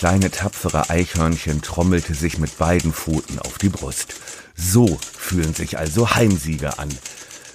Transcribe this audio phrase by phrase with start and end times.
[0.00, 4.14] kleine tapfere Eichhörnchen trommelte sich mit beiden Pfoten auf die Brust.
[4.56, 6.88] So fühlen sich also Heimsieger an.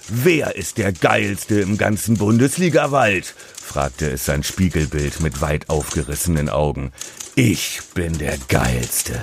[0.08, 3.34] Wer ist der geilste im ganzen Bundesligawald?
[3.60, 6.92] fragte es sein Spiegelbild mit weit aufgerissenen Augen.
[7.34, 9.20] Ich bin der geilste.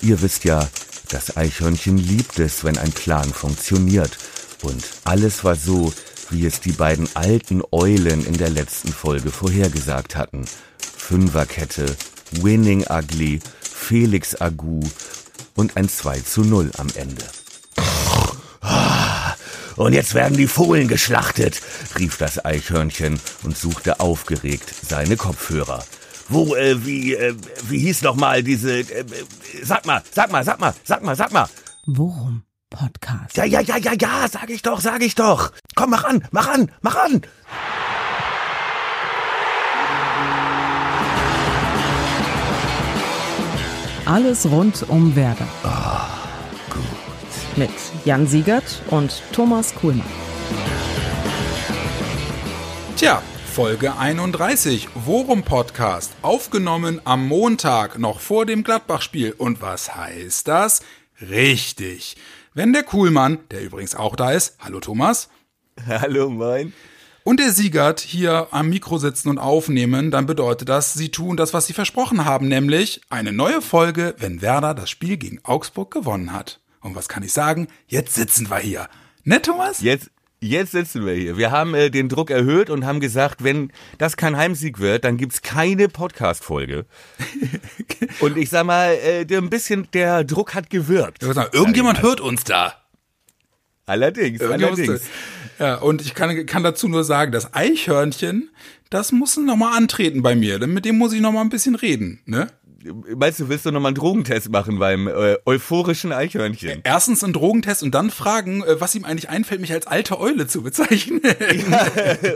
[0.00, 0.68] Ihr wisst ja,
[1.08, 4.16] das Eichhörnchen liebt es, wenn ein Plan funktioniert.
[4.62, 5.92] Und alles war so,
[6.30, 10.44] wie es die beiden alten Eulen in der letzten Folge vorhergesagt hatten.
[10.78, 11.96] Fünferkette,
[12.42, 14.80] Winning Ugly, Felix Agu
[15.54, 17.24] und ein 2 zu 0 am Ende.
[19.76, 21.60] Und jetzt werden die Fohlen geschlachtet,
[21.98, 25.84] rief das Eichhörnchen und suchte aufgeregt seine Kopfhörer.
[26.28, 27.34] Wo, äh, wie, äh,
[27.68, 29.04] wie hieß noch mal diese, äh,
[29.62, 31.48] sag mal, sag mal, sag mal, sag mal, sag mal.
[31.86, 32.44] Worum?
[32.70, 33.36] Podcast.
[33.36, 35.52] Ja, ja, ja, ja, ja, sag ich doch, sag ich doch.
[35.74, 37.22] Komm, mach an, mach an, mach an.
[44.06, 45.48] Alles rund um Werder.
[45.64, 47.56] Oh, gut.
[47.56, 47.70] Mit
[48.04, 50.04] Jan Siegert und Thomas Kuhlmann.
[52.96, 59.32] Tja, Folge 31, Worum Podcast, aufgenommen am Montag, noch vor dem Gladbach-Spiel.
[59.38, 60.82] Und was heißt das?
[61.22, 62.16] Richtig.
[62.52, 65.30] Wenn der Kuhlmann, der übrigens auch da ist, hallo Thomas.
[65.88, 66.74] Hallo, moin.
[67.26, 71.54] Und der Siegert hier am Mikro sitzen und aufnehmen, dann bedeutet das, sie tun das,
[71.54, 76.34] was sie versprochen haben, nämlich eine neue Folge, wenn Werder das Spiel gegen Augsburg gewonnen
[76.34, 76.60] hat.
[76.82, 77.68] Und was kann ich sagen?
[77.86, 78.88] Jetzt sitzen wir hier.
[79.22, 79.80] Ne, Thomas?
[79.80, 80.10] Jetzt,
[80.40, 81.38] jetzt sitzen wir hier.
[81.38, 85.16] Wir haben äh, den Druck erhöht und haben gesagt, wenn das kein Heimsieg wird, dann
[85.16, 86.84] gibt's keine Podcast-Folge.
[88.20, 91.22] und ich sag mal, äh, ein bisschen der Druck hat gewirkt.
[91.22, 92.74] Sagen, irgendjemand hört uns da.
[93.86, 95.00] Allerdings, allerdings.
[95.58, 98.50] Ja, und ich kann, kann dazu nur sagen, das Eichhörnchen,
[98.90, 100.58] das muss noch mal antreten bei mir.
[100.58, 102.48] Denn mit dem muss ich noch mal ein bisschen reden, ne?
[103.16, 106.80] Meinst du, willst du nochmal einen Drogentest machen beim äh, euphorischen Eichhörnchen?
[106.84, 110.46] Erstens einen Drogentest und dann fragen, äh, was ihm eigentlich einfällt, mich als alte Eule
[110.46, 111.20] zu bezeichnen.
[111.24, 111.86] Ja,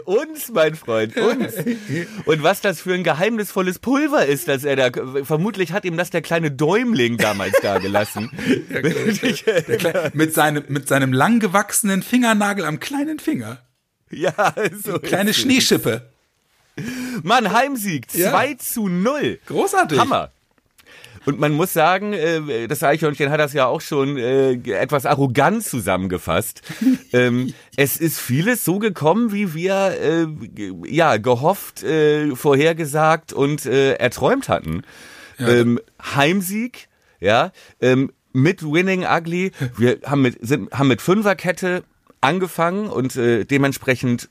[0.04, 1.54] uns, mein Freund, uns.
[2.24, 4.90] Und was das für ein geheimnisvolles Pulver ist, das er da,
[5.24, 8.30] vermutlich hat ihm das der kleine Däumling damals da gelassen.
[8.70, 13.58] ja, mit, seinem, mit seinem lang gewachsenen Fingernagel am kleinen Finger.
[14.10, 14.98] Ja, so.
[14.98, 16.08] Kleine Schneeschippe.
[17.22, 18.30] Mann, Heimsieg, Ja.
[18.30, 19.40] 2 zu 0.
[19.46, 19.98] Großartig.
[19.98, 20.30] Hammer.
[21.28, 25.62] Und man muss sagen, äh, das Eichhörnchen hat das ja auch schon äh, etwas arrogant
[25.62, 26.62] zusammengefasst.
[27.12, 30.26] ähm, es ist vieles so gekommen, wie wir äh,
[30.86, 34.84] ja gehofft, äh, vorhergesagt und äh, erträumt hatten.
[35.38, 36.88] Ähm, Heimsieg,
[37.20, 37.52] ja,
[37.82, 39.52] ähm, mit Winning Ugly.
[39.76, 41.84] Wir haben mit sind, haben mit Fünferkette
[42.22, 44.30] angefangen und äh, dementsprechend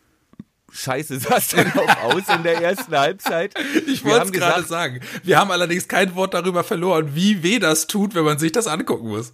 [0.72, 3.54] Scheiße sah es dann auch aus in der ersten Halbzeit.
[3.88, 5.00] Ich wollte es gerade sagen.
[5.24, 8.68] Wir haben allerdings kein Wort darüber verloren, wie weh das tut, wenn man sich das
[8.68, 9.34] angucken muss.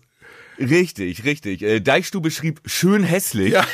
[0.60, 1.64] Richtig, richtig.
[1.64, 3.54] Äh, Deichstube schrieb schön hässlich.
[3.54, 3.66] Ja.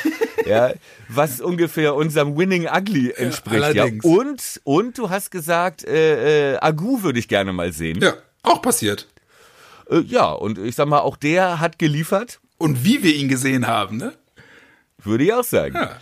[0.46, 0.72] Ja,
[1.08, 3.60] was ungefähr unserem Winning Ugly entspricht.
[3.60, 4.04] Ja, allerdings.
[4.04, 8.00] Und, und du hast gesagt, äh, äh, Agu würde ich gerne mal sehen.
[8.00, 9.06] Ja, auch passiert.
[9.90, 13.66] Äh, ja, und ich sag mal, auch der hat geliefert, Und wie wir ihn gesehen
[13.66, 14.14] haben, ne?
[15.04, 15.74] würde ich auch sagen.
[15.74, 15.96] Ja.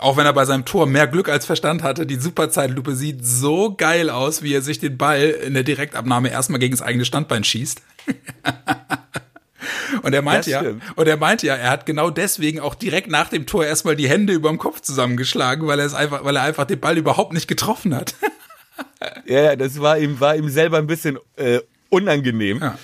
[0.00, 3.74] Auch wenn er bei seinem Tor mehr Glück als Verstand hatte, die Superzeitlupe sieht so
[3.74, 7.44] geil aus, wie er sich den Ball in der Direktabnahme erstmal gegen das eigene Standbein
[7.44, 7.82] schießt.
[10.02, 10.62] Und er meinte ja,
[10.96, 14.08] und er meinte ja, er hat genau deswegen auch direkt nach dem Tor erstmal die
[14.08, 17.48] Hände überm Kopf zusammengeschlagen, weil er es einfach, weil er einfach den Ball überhaupt nicht
[17.48, 18.14] getroffen hat.
[19.26, 22.60] Ja, ja, das war ihm, war ihm selber ein bisschen äh, unangenehm.
[22.60, 22.78] Ja.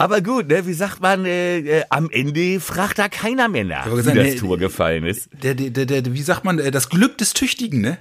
[0.00, 3.86] Aber gut, ne, wie sagt man, äh, äh, am Ende fragt da keiner mehr nach,
[3.90, 5.28] wie gesagt, das nee, Tor gefallen ist.
[5.42, 7.98] Der, der, der, der, wie sagt man, äh, das Glück des Tüchtigen, ne?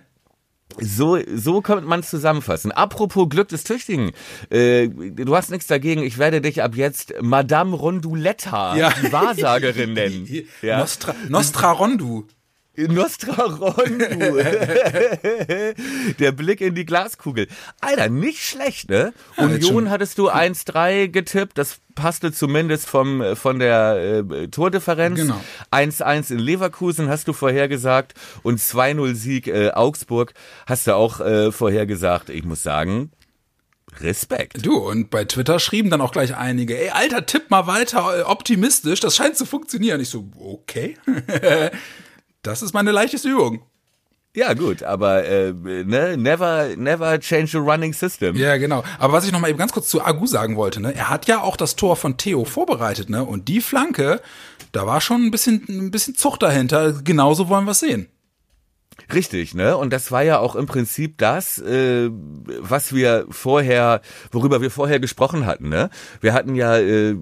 [0.80, 2.72] So, so könnte man es zusammenfassen.
[2.72, 4.12] Apropos Glück des Tüchtigen.
[4.50, 6.04] Äh, du hast nichts dagegen.
[6.04, 8.94] Ich werde dich ab jetzt Madame Ronduletta, Ja.
[9.04, 10.30] die Wahrsagerin nennen.
[10.62, 10.78] Ja.
[10.80, 12.28] Nostra, Nostra Rondu.
[12.88, 14.06] Nostra Rondu.
[16.20, 17.48] Der Blick in die Glaskugel.
[17.82, 19.14] Alter, nicht schlecht, ne?
[19.38, 21.58] Union hattest du 1-3 getippt.
[21.58, 25.20] Das passte zumindest vom, von der äh, Tordifferenz.
[25.20, 25.42] Genau.
[25.72, 28.14] 1-1 in Leverkusen hast du vorhergesagt.
[28.44, 30.34] Und 2-0 Sieg äh, Augsburg
[30.66, 32.30] hast du auch äh, vorhergesagt.
[32.30, 33.12] Ich muss sagen,
[34.02, 34.66] Respekt.
[34.66, 38.22] Du, und bei Twitter schrieben dann auch gleich einige, ey, Alter, tipp mal weiter äh,
[38.22, 40.00] optimistisch, das scheint zu funktionieren.
[40.00, 40.98] Ich so, okay.
[42.42, 43.62] das ist meine leichteste Übung.
[44.36, 48.36] Ja, gut, aber äh, ne, never, never change a running system.
[48.36, 48.84] Ja, genau.
[49.00, 51.28] Aber was ich noch mal eben ganz kurz zu Agu sagen wollte, ne, er hat
[51.28, 54.22] ja auch das Tor von Theo vorbereitet, ne, und die Flanke,
[54.72, 56.94] da war schon ein bisschen, ein bisschen Zucht dahinter.
[57.04, 58.08] Genauso wollen wir es sehen.
[59.14, 59.76] Richtig, ne?
[59.76, 62.10] Und das war ja auch im Prinzip das, äh,
[62.60, 64.02] was wir vorher,
[64.32, 65.90] worüber wir vorher gesprochen hatten, ne?
[66.22, 67.16] Wir hatten ja äh,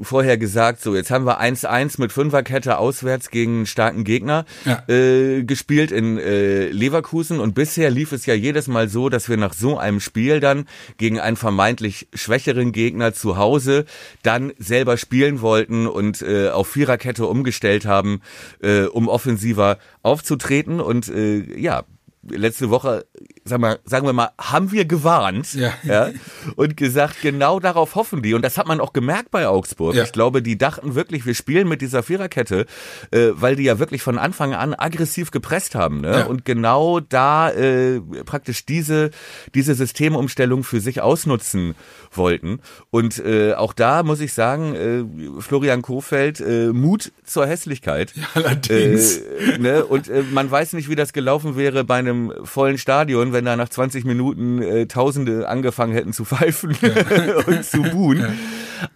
[0.00, 4.82] vorher gesagt, so jetzt haben wir 1-1 mit Fünferkette auswärts gegen einen starken Gegner Ja.
[4.88, 9.36] äh, gespielt in äh, Leverkusen und bisher lief es ja jedes Mal so, dass wir
[9.36, 13.84] nach so einem Spiel dann gegen einen vermeintlich schwächeren Gegner zu Hause
[14.22, 18.20] dann selber spielen wollten und äh, auf Viererkette umgestellt haben,
[18.62, 21.84] äh, um offensiver aufzutreten und äh, ja,
[22.22, 23.06] letzte Woche,
[23.44, 25.72] sag mal, sagen wir mal, haben wir gewarnt Ja.
[25.82, 26.10] Ja,
[26.56, 28.34] und gesagt, genau darauf hoffen die.
[28.34, 29.94] Und das hat man auch gemerkt bei Augsburg.
[29.94, 30.04] Ja.
[30.04, 32.66] Ich glaube, die dachten wirklich, wir spielen mit dieser Viererkette,
[33.10, 36.00] äh, weil die ja wirklich von Anfang an aggressiv gepresst haben.
[36.00, 36.20] Ne?
[36.20, 36.26] Ja.
[36.26, 39.10] Und genau da äh, praktisch diese,
[39.54, 41.74] diese Systemumstellung für sich ausnutzen
[42.12, 42.60] wollten.
[42.90, 48.12] Und äh, auch da muss ich sagen, äh, Florian Kofeld, äh, Mut zur Hässlichkeit.
[48.34, 49.18] allerdings.
[49.18, 49.84] Äh, ne?
[49.84, 53.56] Und äh, man weiß nicht, wie das gelaufen wäre bei einem vollen Stadion, wenn da
[53.56, 56.76] nach 20 Minuten äh, Tausende angefangen hätten zu pfeifen
[57.46, 58.26] und zu buhen.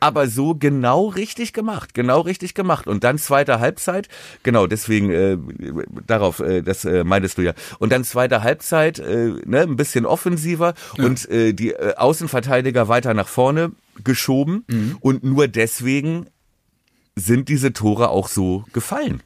[0.00, 2.86] Aber so genau richtig gemacht, genau richtig gemacht.
[2.86, 4.08] Und dann zweite Halbzeit,
[4.42, 5.36] genau, deswegen äh,
[6.06, 7.52] darauf, äh, das äh, meintest du ja.
[7.78, 13.14] Und dann zweite Halbzeit, äh, ne, ein bisschen offensiver und äh, die äh, Außenverteidiger weiter
[13.14, 13.72] nach vorne
[14.02, 14.64] geschoben.
[15.00, 16.26] Und nur deswegen
[17.16, 19.22] sind diese Tore auch so gefallen.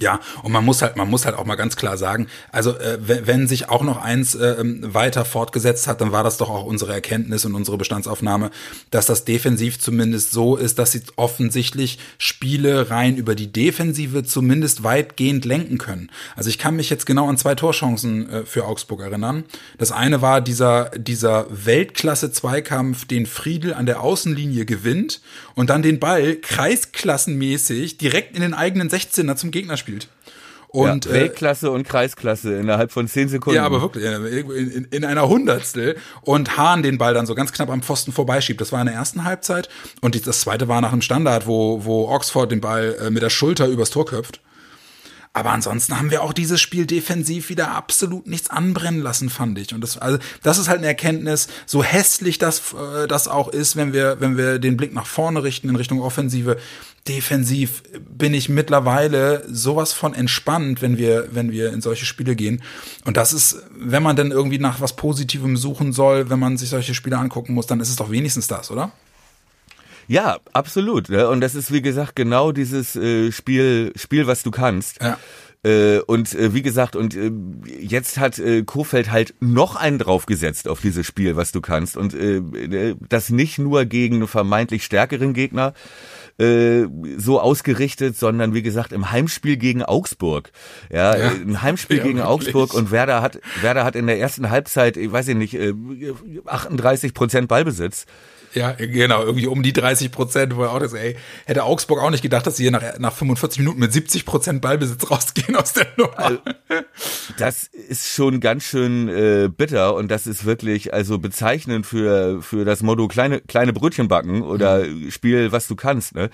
[0.00, 2.96] Ja, und man muss halt, man muss halt auch mal ganz klar sagen, also äh,
[3.02, 6.94] wenn, sich auch noch eins äh, weiter fortgesetzt hat, dann war das doch auch unsere
[6.94, 8.50] Erkenntnis und unsere Bestandsaufnahme,
[8.90, 14.82] dass das defensiv zumindest so ist, dass sie offensichtlich Spiele rein über die Defensive zumindest
[14.82, 16.10] weitgehend lenken können.
[16.36, 19.44] Also ich kann mich jetzt genau an zwei Torchancen äh, für Augsburg erinnern.
[19.76, 25.20] Das eine war dieser, dieser Weltklasse-Zweikampf, den Friedel an der Außenlinie gewinnt
[25.54, 30.08] und dann den Ball kreisklassenmäßig direkt in den eigenen 16er zum Gegner spielt.
[30.68, 33.56] Und ja, äh, Weltklasse und Kreisklasse innerhalb von zehn Sekunden.
[33.56, 35.96] ja, aber wirklich, in, in, in einer Hundertstel.
[36.22, 38.58] Und Hahn den Ball dann so ganz knapp am Pfosten vorbeischiebt.
[38.58, 39.68] Das war in der ersten Halbzeit.
[40.00, 43.28] Und das zweite war nach einem Standard, wo, wo Oxford den Ball äh, mit der
[43.28, 44.40] Schulter übers Tor köpft.
[45.34, 49.72] Aber ansonsten haben wir auch dieses Spiel defensiv wieder absolut nichts anbrennen lassen, fand ich.
[49.72, 53.76] Und das, also, das ist halt eine Erkenntnis, so hässlich das, äh, das auch ist,
[53.76, 56.58] wenn wir, wenn wir den Blick nach vorne richten in Richtung Offensive.
[57.08, 62.62] Defensiv bin ich mittlerweile sowas von entspannt, wenn wir, wenn wir in solche Spiele gehen.
[63.06, 66.68] Und das ist, wenn man dann irgendwie nach was Positivem suchen soll, wenn man sich
[66.68, 68.92] solche Spiele angucken muss, dann ist es doch wenigstens das, oder?
[70.12, 71.08] Ja, absolut.
[71.08, 71.26] Ne?
[71.28, 75.00] Und das ist, wie gesagt, genau dieses äh, Spiel, Spiel, was du kannst.
[75.02, 75.18] Ja.
[75.64, 77.30] Äh, und äh, wie gesagt, und äh,
[77.80, 81.96] jetzt hat äh, Kofeld halt noch einen draufgesetzt auf dieses Spiel, was du kannst.
[81.96, 85.72] Und äh, äh, das nicht nur gegen einen vermeintlich stärkeren Gegner
[86.38, 86.82] äh,
[87.16, 90.50] so ausgerichtet, sondern wie gesagt im Heimspiel gegen Augsburg.
[90.90, 91.30] Ja, Ja.
[91.30, 92.32] äh, ein Heimspiel Ja, gegen wirklich.
[92.54, 95.72] Augsburg und Werder hat Werder hat in der ersten Halbzeit, ich weiß ich nicht, äh,
[96.44, 98.04] 38 Prozent Ballbesitz.
[98.54, 101.16] Ja, genau, irgendwie um die 30 Prozent, wo er auch das, ey,
[101.46, 104.60] hätte Augsburg auch nicht gedacht, dass sie hier nach, nach 45 Minuten mit 70 Prozent
[104.60, 106.42] Ballbesitz rausgehen aus der Nummer.
[107.38, 112.64] Das ist schon ganz schön äh, bitter und das ist wirklich also bezeichnend für für
[112.64, 116.14] das Motto kleine kleine Brötchen backen oder Spiel was du kannst.
[116.14, 116.30] Ne?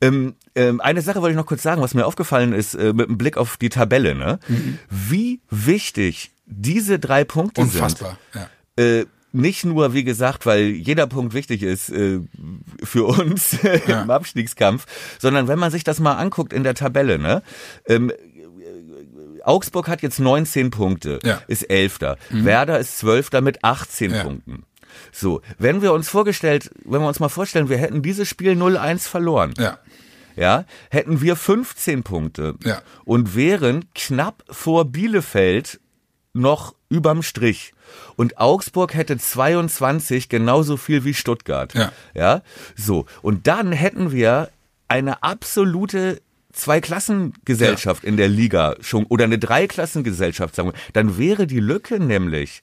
[0.00, 3.08] Ähm, ähm, eine Sache wollte ich noch kurz sagen, was mir aufgefallen ist äh, mit
[3.08, 4.14] einem Blick auf die Tabelle.
[4.14, 4.38] Ne?
[4.88, 8.48] Wie wichtig diese drei Punkte Unfassbar, ja.
[8.76, 8.86] sind.
[8.86, 12.20] Äh, nicht nur, wie gesagt, weil jeder Punkt wichtig ist äh,
[12.82, 14.02] für uns Ja.
[14.02, 14.86] im Abstiegskampf,
[15.18, 17.42] sondern wenn man sich das mal anguckt in der Tabelle, ne?
[17.86, 18.12] Ähm,
[19.44, 21.40] Augsburg hat jetzt 19 Punkte, Ja.
[21.46, 22.16] ist Elfter.
[22.30, 24.22] Werder ist Zwölfter mit 18 Ja.
[24.24, 24.64] Punkten.
[25.12, 29.06] So, wenn wir uns vorgestellt, wenn wir uns mal vorstellen, wir hätten dieses Spiel 0-1
[29.06, 29.78] verloren, Ja,
[30.36, 32.82] ja, hätten wir 15 Punkte Ja.
[33.04, 35.80] und wären knapp vor Bielefeld
[36.32, 37.72] noch überm Strich.
[38.16, 41.72] Und Augsburg hätte 22, genauso viel wie Stuttgart.
[41.74, 41.92] Ja.
[42.14, 42.42] Ja,
[42.76, 43.06] so.
[43.22, 44.50] Und dann hätten wir
[44.88, 46.20] eine absolute
[46.52, 50.74] Zweiklassengesellschaft in der Liga schon oder eine Dreiklassengesellschaft sagen wir.
[50.92, 52.62] Dann wäre die Lücke nämlich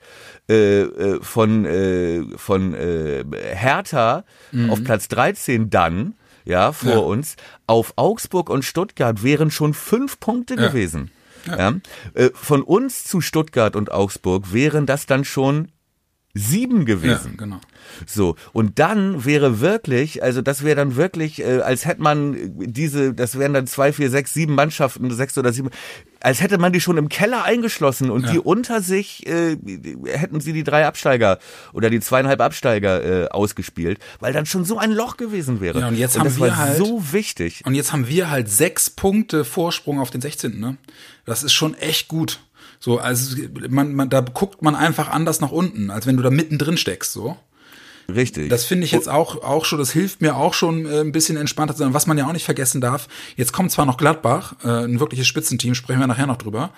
[0.49, 4.23] äh, äh, von äh, von äh, Hertha
[4.69, 6.15] auf Platz 13 dann
[6.45, 6.97] ja vor Ja.
[6.97, 7.35] uns
[7.67, 10.67] auf Augsburg und Stuttgart wären schon fünf Punkte Ja.
[10.67, 11.11] gewesen.
[11.45, 11.73] Ja.
[12.13, 15.69] Äh, von uns zu Stuttgart und Augsburg wären das dann schon
[16.35, 17.37] sieben ja, gewesen.
[17.37, 17.59] genau.
[18.07, 23.13] So, und dann wäre wirklich, also das wäre dann wirklich, äh, als hätte man diese,
[23.13, 25.69] das wären dann zwei, vier, sechs, sieben Mannschaften, sechs oder sieben,
[26.21, 28.31] als hätte man die schon im Keller eingeschlossen und Ja.
[28.31, 29.57] die unter sich äh,
[30.07, 31.37] hätten sie die drei Absteiger
[31.71, 35.81] oder die zweieinhalb Absteiger äh, ausgespielt, weil dann schon so ein Loch gewesen wäre.
[35.81, 37.61] Ja, und jetzt haben das wir war halt- so wichtig.
[37.63, 40.59] Und jetzt haben wir halt sechs Punkte Vorsprung auf den 16.
[40.59, 40.77] Ne?
[41.25, 42.39] Das ist schon echt gut.
[42.79, 43.37] So, also
[43.69, 47.13] man, man, da guckt man einfach anders nach unten, als wenn du da mittendrin steckst,
[47.13, 47.37] so.
[48.13, 48.49] Richtig.
[48.49, 51.37] Das finde ich jetzt auch, auch schon, das hilft mir auch schon äh, ein bisschen
[51.37, 51.93] entspannter zu sein.
[51.93, 55.27] Was man ja auch nicht vergessen darf, jetzt kommt zwar noch Gladbach, äh, ein wirkliches
[55.27, 56.71] Spitzenteam, sprechen wir nachher noch drüber,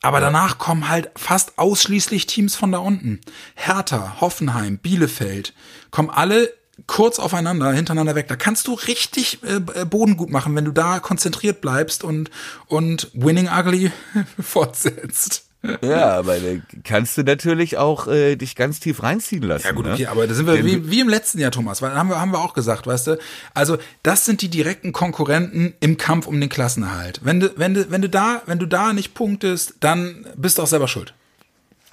[0.00, 3.20] aber danach kommen halt fast ausschließlich Teams von da unten.
[3.56, 5.54] Hertha, Hoffenheim, Bielefeld,
[5.90, 6.52] kommen alle
[6.86, 8.28] kurz aufeinander, hintereinander weg.
[8.28, 12.30] Da kannst du richtig äh, Boden gut machen, wenn du da konzentriert bleibst und,
[12.66, 13.90] und Winning Ugly
[14.40, 15.44] fortsetzt.
[15.82, 19.66] Ja, aber da kannst du natürlich auch äh, dich ganz tief reinziehen lassen.
[19.66, 19.94] Ja gut, ne?
[19.94, 22.30] okay, aber da sind wir wie, wie im letzten Jahr, Thomas, weil haben wir, haben
[22.30, 23.18] wir auch gesagt, weißt du,
[23.54, 27.20] also das sind die direkten Konkurrenten im Kampf um den Klassenerhalt.
[27.24, 30.62] Wenn du, wenn du, wenn du da, wenn du da nicht punktest, dann bist du
[30.62, 31.12] auch selber schuld.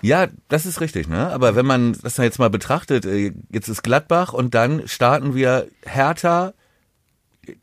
[0.01, 1.31] Ja, das ist richtig, ne?
[1.31, 5.67] Aber wenn man das jetzt mal betrachtet, äh, jetzt ist Gladbach und dann starten wir
[5.83, 6.53] Hertha,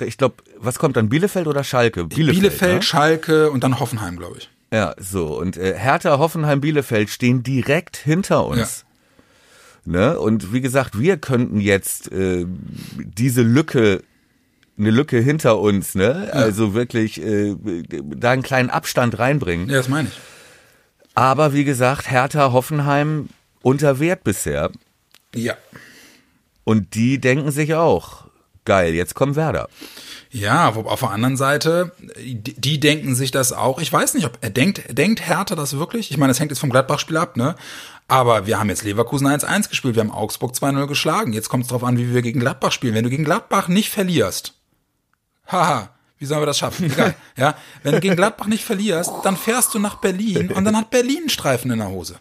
[0.00, 2.04] ich glaube, was kommt dann, Bielefeld oder Schalke?
[2.04, 2.82] Bielefeld, Bielefeld ne?
[2.82, 4.50] Schalke und dann Hoffenheim, glaube ich.
[4.72, 5.38] Ja, so.
[5.38, 8.84] Und äh, Hertha, Hoffenheim, Bielefeld stehen direkt hinter uns.
[9.84, 9.92] Ja.
[9.92, 10.18] Ne?
[10.18, 12.46] Und wie gesagt, wir könnten jetzt äh,
[12.96, 14.02] diese Lücke
[14.78, 16.28] eine Lücke hinter uns, ne?
[16.28, 16.32] Ja.
[16.32, 17.56] Also wirklich äh,
[18.16, 19.68] da einen kleinen Abstand reinbringen.
[19.68, 20.14] Ja, das meine ich.
[21.14, 23.28] Aber wie gesagt, Hertha, Hoffenheim
[23.62, 24.70] unter Wert bisher.
[25.34, 25.54] Ja.
[26.64, 28.24] Und die denken sich auch,
[28.64, 29.68] geil, jetzt kommt Werder.
[30.30, 33.78] Ja, auf der anderen Seite, die denken sich das auch.
[33.80, 36.10] Ich weiß nicht, ob er denkt, denkt Hertha das wirklich?
[36.10, 37.54] Ich meine, das hängt jetzt vom Gladbach-Spiel ab, ne?
[38.08, 41.34] Aber wir haben jetzt Leverkusen 1-1 gespielt, wir haben Augsburg 2-0 geschlagen.
[41.34, 42.94] Jetzt kommt es drauf an, wie wir gegen Gladbach spielen.
[42.94, 44.54] Wenn du gegen Gladbach nicht verlierst,
[45.46, 45.90] haha,
[46.22, 46.86] wie sollen wir das schaffen?
[46.86, 47.16] Egal.
[47.36, 50.90] Ja, wenn du gegen Gladbach nicht verlierst, dann fährst du nach Berlin und dann hat
[50.90, 52.16] Berlin einen Streifen in der Hose.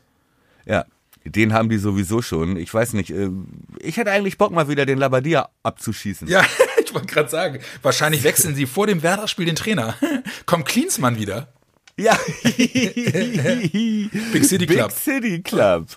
[0.65, 0.86] Ja,
[1.24, 2.58] den haben die sowieso schon.
[2.58, 3.29] Ich weiß nicht, äh,
[3.77, 6.27] ich hätte eigentlich Bock mal wieder den Labadia abzuschießen.
[6.27, 6.43] Ja,
[6.84, 9.96] ich wollte gerade sagen, wahrscheinlich wechseln sie vor dem Werder-Spiel den Trainer.
[10.48, 11.50] Kommt Klinsmann wieder.
[11.98, 12.17] Ja.
[14.33, 14.89] Big City Club.
[14.89, 15.88] Big City Club.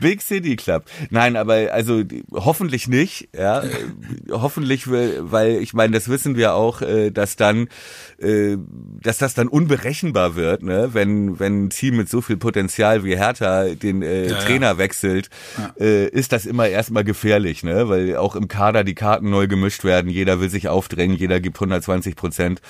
[0.00, 0.84] Big City Club.
[1.10, 3.62] Nein, aber also hoffentlich nicht, ja.
[4.30, 7.68] hoffentlich, weil ich meine, das wissen wir auch, äh, dass dann,
[8.18, 8.56] äh,
[9.02, 13.16] dass das dann unberechenbar wird, ne, wenn wenn ein Team mit so viel Potenzial wie
[13.16, 14.78] Hertha den äh, ja, Trainer ja.
[14.78, 15.72] wechselt, ja.
[15.78, 19.84] äh, ist das immer erstmal gefährlich, ne, weil auch im Kader die Karten neu gemischt
[19.84, 22.60] werden, jeder will sich aufdrängen, jeder gibt 120 Prozent.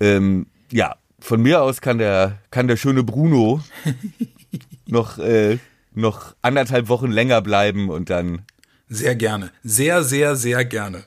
[0.00, 3.62] Ähm, ja, von mir aus kann der, kann der schöne Bruno
[4.86, 5.58] noch, äh,
[5.94, 8.42] noch anderthalb Wochen länger bleiben und dann.
[8.88, 9.52] Sehr gerne.
[9.62, 11.04] Sehr, sehr, sehr gerne.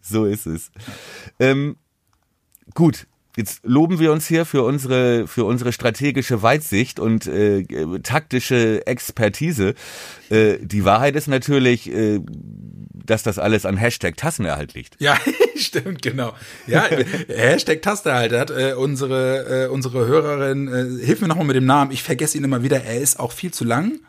[0.00, 0.70] So ist es.
[1.38, 1.76] Ähm,
[2.74, 7.64] gut, Jetzt loben wir uns hier für unsere für unsere strategische Weitsicht und äh,
[8.02, 9.74] taktische Expertise.
[10.28, 12.20] Äh, die Wahrheit ist natürlich, äh,
[13.06, 14.96] dass das alles an Hashtag Tassenerhalt liegt.
[15.00, 15.16] Ja,
[15.56, 16.32] stimmt, genau.
[16.66, 16.88] Ja,
[17.28, 20.68] Hashtag Tassenerhalt hat äh, unsere äh, unsere Hörerin.
[20.68, 21.90] Äh, hilf mir nochmal mit dem Namen.
[21.90, 22.82] Ich vergesse ihn immer wieder.
[22.82, 24.00] Er ist auch viel zu lang.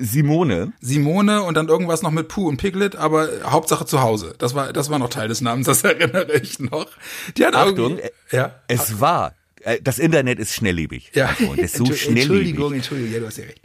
[0.00, 0.72] Simone.
[0.80, 4.34] Simone und dann irgendwas noch mit Puh und Piglet, aber Hauptsache zu Hause.
[4.38, 6.86] Das war, das war noch Teil des Namens, das erinnere ich noch.
[7.36, 7.98] Die hat Achtung,
[8.30, 8.54] ja.
[8.68, 11.12] es war, äh, das Internet ist schnelllebig.
[11.14, 11.34] Ja.
[11.48, 12.22] Und ist so schnelllebig.
[12.22, 13.62] Entschuldigung, Entschuldigung, ja, du hast ja recht.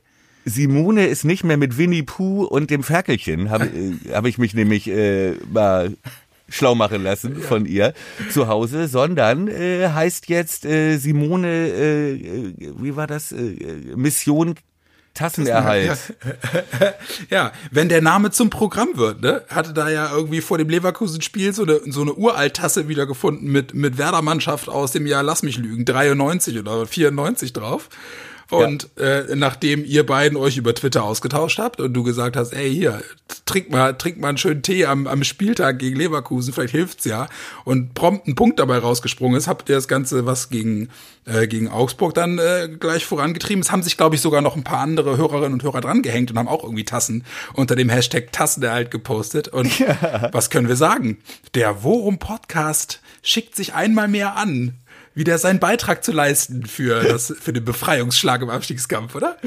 [0.48, 4.54] Simone ist nicht mehr mit Winnie Pooh und dem Ferkelchen, habe äh, hab ich mich
[4.54, 5.94] nämlich äh, mal
[6.50, 7.94] schlau machen lassen von ihr
[8.32, 13.36] zu Hause, sondern äh, heißt jetzt äh, Simone, äh, äh wie war das, äh,
[13.96, 14.56] Mission
[15.14, 15.98] Tassenerhalt.
[17.30, 19.44] Ja, wenn der Name zum Programm wird, ne?
[19.50, 23.98] Hatte da ja irgendwie vor dem Leverkusen-Spiel so eine, so eine Uralt-Tasse wiedergefunden mit, mit
[23.98, 27.90] Werder-Mannschaft aus dem Jahr, lass mich lügen, 93 oder 94 drauf.
[28.50, 29.20] Und ja.
[29.20, 33.02] äh, nachdem ihr beiden euch über Twitter ausgetauscht habt und du gesagt hast, ey, hier,
[33.46, 37.28] trink mal, trink mal einen schönen Tee am, am Spieltag gegen Leverkusen, vielleicht hilft's ja,
[37.66, 40.90] und prompt ein Punkt dabei rausgesprungen ist, habt ihr das Ganze, was gegen,
[41.26, 43.62] äh, gegen Augsburg dann äh, gleich vorangetrieben.
[43.62, 46.32] Es haben sich, glaube ich, sogar noch ein paar andere Hörerinnen und Hörer dran gehängt
[46.32, 49.50] und haben auch irgendwie Tassen unter dem Hashtag Tassenerhalt gepostet.
[49.50, 50.30] Und ja.
[50.32, 51.18] was können wir sagen?
[51.54, 54.76] Der Worum Podcast schickt sich einmal mehr an
[55.18, 59.38] wieder seinen Beitrag zu leisten für, das, für den Befreiungsschlag im Abstiegskampf, oder?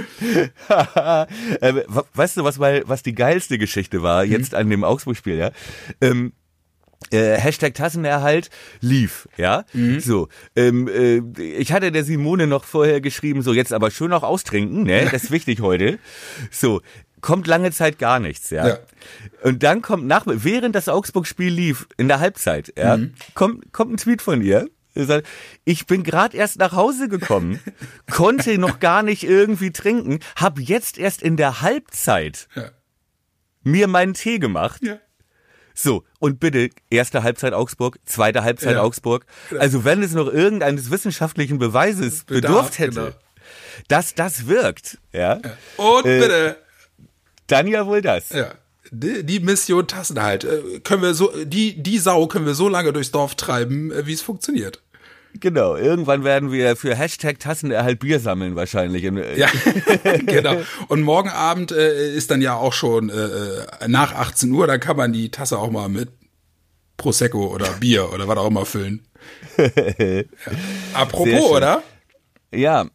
[1.61, 1.75] äh,
[2.12, 4.33] weißt du, was, mal, was die geilste Geschichte war, mhm.
[4.33, 5.53] jetzt an dem Augsburg-Spiel, ja?
[6.00, 6.33] Ähm,
[7.12, 8.50] äh, Hashtag Tassenerhalt
[8.81, 9.65] lief, ja.
[9.73, 10.00] Mhm.
[10.00, 14.25] So, ähm, äh, ich hatte der Simone noch vorher geschrieben, so jetzt aber schön auch
[14.25, 15.09] austrinken, ne?
[15.11, 16.00] Das ist wichtig heute.
[16.50, 16.81] So,
[17.21, 18.67] kommt lange Zeit gar nichts, ja.
[18.67, 18.79] ja.
[19.45, 23.15] Und dann kommt nach, während das Augsburg-Spiel lief, in der Halbzeit, ja, mhm.
[23.35, 24.69] kommt, kommt ein Tweet von ihr
[25.65, 27.61] ich bin gerade erst nach Hause gekommen,
[28.11, 32.71] konnte noch gar nicht irgendwie trinken, hab jetzt erst in der Halbzeit ja.
[33.63, 34.83] mir meinen Tee gemacht.
[34.83, 34.99] Ja.
[35.75, 38.83] So, und bitte, erste Halbzeit Augsburg, zweite Halbzeit ja.
[38.83, 39.25] Augsburg.
[39.59, 43.17] Also wenn es noch irgendeines wissenschaftlichen Beweises Bedarf, bedurft hätte, genau.
[43.89, 45.41] dass das wirkt, ja.
[45.77, 46.57] Und äh, bitte.
[47.47, 48.31] Dann ja wohl das.
[48.31, 48.53] Ja.
[48.91, 50.45] Die, die Mission Tassenhalt.
[50.45, 54.07] Äh, können wir so, die, die Sau können wir so lange durchs Dorf treiben, äh,
[54.07, 54.83] wie es funktioniert.
[55.39, 59.05] Genau, irgendwann werden wir für Hashtag Tassenerhalt Bier sammeln wahrscheinlich.
[59.05, 59.49] Ja,
[60.27, 60.57] genau.
[60.89, 64.97] Und morgen Abend äh, ist dann ja auch schon äh, nach 18 Uhr, da kann
[64.97, 66.11] man die Tasse auch mal mit
[66.97, 69.07] Prosecco oder Bier oder was auch immer füllen.
[69.57, 70.23] ja.
[70.95, 71.83] Apropos, oder?
[72.53, 72.87] Ja.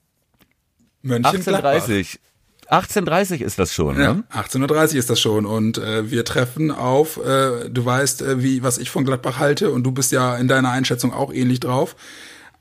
[1.01, 1.71] Mönchengladbach.
[1.71, 2.19] 1830.
[2.69, 4.23] 18.30 ist das schon, Ja, ne?
[4.33, 8.63] 18.30 Uhr ist das schon und äh, wir treffen auf, äh, du weißt, äh, wie
[8.63, 11.95] was ich von Gladbach halte und du bist ja in deiner Einschätzung auch ähnlich drauf.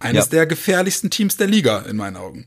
[0.01, 0.31] Eines Ja.
[0.31, 2.47] der gefährlichsten Teams der Liga in meinen Augen.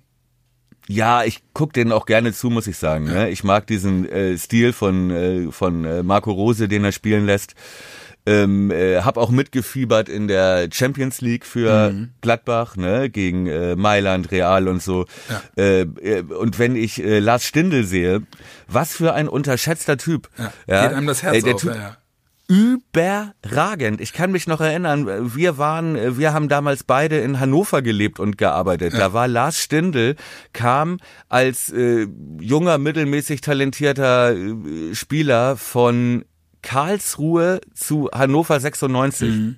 [0.87, 3.05] Ja, ich guck denen auch gerne zu, muss ich sagen.
[3.05, 3.29] Ne?
[3.29, 7.55] Ich mag diesen äh, Stil von, äh, von äh, Marco Rose, den er spielen lässt.
[8.27, 12.09] Ähm, äh, hab auch mitgefiebert in der Champions League für Mhm.
[12.19, 15.05] Gladbach, ne, gegen äh, Mailand, Real und so.
[15.29, 15.41] Ja.
[15.63, 18.23] Äh, äh, und wenn ich äh, Lars Stindl sehe,
[18.67, 20.29] was für ein unterschätzter Typ.
[20.67, 21.61] Ja, geht einem das Herz Ey, der auf.
[21.61, 21.97] Typ, Ja, ja.
[22.49, 24.01] überragend.
[24.01, 28.37] Ich kann mich noch erinnern, wir waren, wir haben damals beide in Hannover gelebt und
[28.37, 28.93] gearbeitet.
[28.93, 30.15] Da war Lars Stindl,
[30.53, 30.97] kam
[31.29, 32.07] als äh,
[32.39, 36.25] junger, mittelmäßig talentierter äh, Spieler von
[36.61, 39.57] Karlsruhe zu Hannover 96.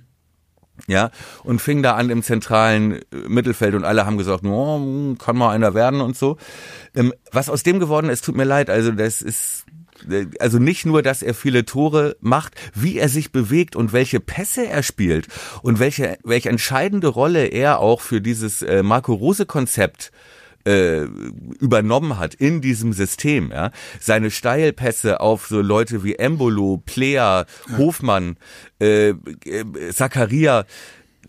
[0.86, 1.10] Ja,
[1.44, 5.50] und fing da an im zentralen äh, Mittelfeld und alle haben gesagt, oh, kann mal
[5.50, 6.36] einer werden und so.
[6.94, 8.70] Ähm, was aus dem geworden ist, tut mir leid.
[8.70, 9.66] Also das ist,
[10.10, 14.20] äh, also nicht nur, dass er viele Tore macht, wie er sich bewegt und welche
[14.20, 15.28] Pässe er spielt
[15.62, 20.12] und welche, welche entscheidende Rolle er auch für dieses äh, Marco Rose Konzept
[20.64, 21.02] äh,
[21.58, 28.36] übernommen hat in diesem System, ja, seine Steilpässe auf so Leute wie Embolo, Player, Hofmann,
[28.80, 30.64] äh, äh, Zakaria,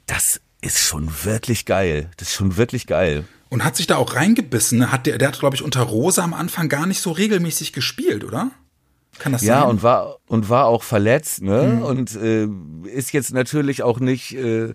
[0.05, 2.09] das ist schon wirklich geil.
[2.17, 3.25] Das ist schon wirklich geil.
[3.49, 4.79] Und hat sich da auch reingebissen.
[4.79, 4.91] ne?
[4.91, 8.23] Hat der, der hat, glaube ich, unter Rosa am Anfang gar nicht so regelmäßig gespielt,
[8.23, 8.51] oder?
[9.21, 9.69] Kann das Ja, sein?
[9.69, 11.83] und war und war auch verletzt, ne?
[11.85, 12.47] Und äh,
[12.89, 14.73] ist jetzt natürlich auch nicht, äh,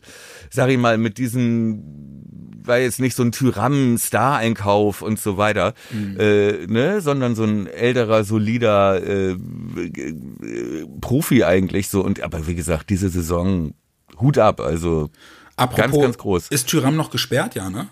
[0.51, 2.17] sag ich mal, mit diesen
[2.63, 5.75] war jetzt nicht so ein Tyram-Star-Einkauf und so weiter,
[6.19, 12.03] äh, ne, sondern so ein älterer, solider äh, äh, Profi eigentlich so.
[12.05, 13.75] Und aber wie gesagt, diese Saison
[14.21, 15.11] Hut ab, also
[15.57, 16.49] Apropos, ganz, ganz groß.
[16.49, 17.89] Ist Tyram noch gesperrt, ja, ne?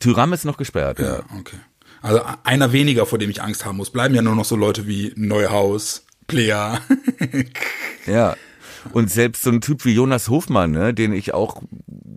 [0.00, 1.16] Tyram ist noch gesperrt, ja.
[1.16, 1.56] Ja, okay.
[2.02, 3.90] Also einer weniger, vor dem ich Angst haben muss.
[3.90, 6.80] Bleiben ja nur noch so Leute wie Neuhaus, Player.
[8.06, 8.36] Ja.
[8.92, 11.62] Und selbst so ein Typ wie Jonas Hofmann, ne, den ich auch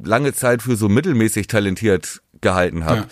[0.05, 3.07] lange Zeit für so mittelmäßig talentiert gehalten habe,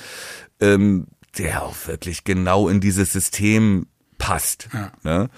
[0.61, 4.69] ähm, der auch wirklich genau in dieses System passt.
[4.73, 4.91] Ja.
[5.03, 5.29] Ne?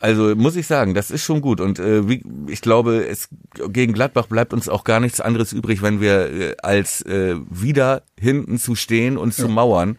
[0.00, 1.60] Also muss ich sagen, das ist schon gut.
[1.60, 3.28] Und äh, wie, ich glaube, es
[3.68, 8.02] gegen Gladbach bleibt uns auch gar nichts anderes übrig, wenn wir äh, als äh, wieder
[8.18, 9.98] hinten zu stehen und zu mauern.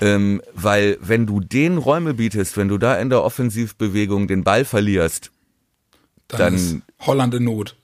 [0.00, 4.64] Ähm, weil wenn du den Räume bietest, wenn du da in der Offensivbewegung den Ball
[4.64, 5.30] verlierst,
[6.28, 7.74] Dann, Dann- ist Holland in Not.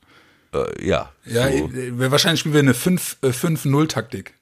[0.53, 1.11] äh, ja.
[1.25, 1.71] Ja, so.
[1.73, 4.35] äh, wahrscheinlich spielen wir eine 5 äh, 5-0-Taktik.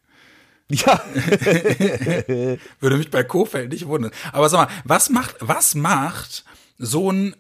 [0.68, 1.02] ja.
[2.80, 4.10] Würde mich bei Kofeld nicht wundern.
[4.32, 6.44] Aber sag mal, was macht, was macht
[6.78, 7.34] so ein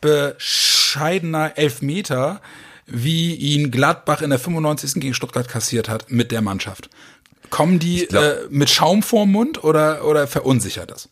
[0.00, 2.40] bescheidener Elfmeter,
[2.86, 4.94] wie ihn Gladbach in der 95.
[5.00, 6.88] gegen Stuttgart kassiert hat, mit der Mannschaft?
[7.50, 11.08] Kommen die glaub- äh, mit Schaum vorm Mund oder, oder verunsichert das?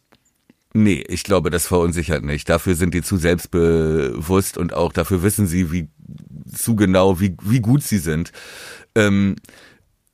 [0.72, 2.48] Nee, ich glaube, das verunsichert nicht.
[2.48, 5.88] Dafür sind die zu selbstbewusst und auch dafür wissen sie, wie
[6.52, 8.32] zu genau, wie, wie gut sie sind.
[8.96, 9.36] Ähm,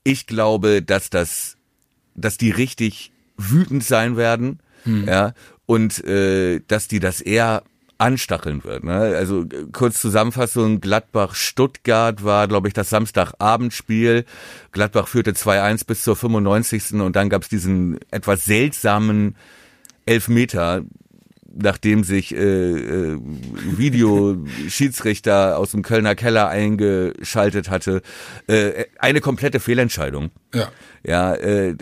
[0.04, 1.56] ich glaube, dass das,
[2.14, 5.35] dass die richtig wütend sein werden, ja,
[5.66, 7.62] und äh, dass die das eher
[8.00, 8.84] anstacheln wird.
[8.84, 8.92] Ne?
[8.92, 14.24] Also äh, kurz Zusammenfassung, Gladbach-Stuttgart war, glaube ich, das Samstagabendspiel.
[14.72, 16.94] Gladbach führte 2-1 bis zur 95.
[16.94, 19.36] und dann gab es diesen etwas seltsamen
[20.06, 20.82] Elfmeter,
[21.54, 23.18] nachdem sich äh, äh,
[23.76, 28.02] Videoschiedsrichter aus dem Kölner Keller eingeschaltet hatte,
[28.46, 30.30] äh, eine komplette Fehlentscheidung.
[30.54, 30.70] Ja.
[31.02, 31.76] Ja, äh,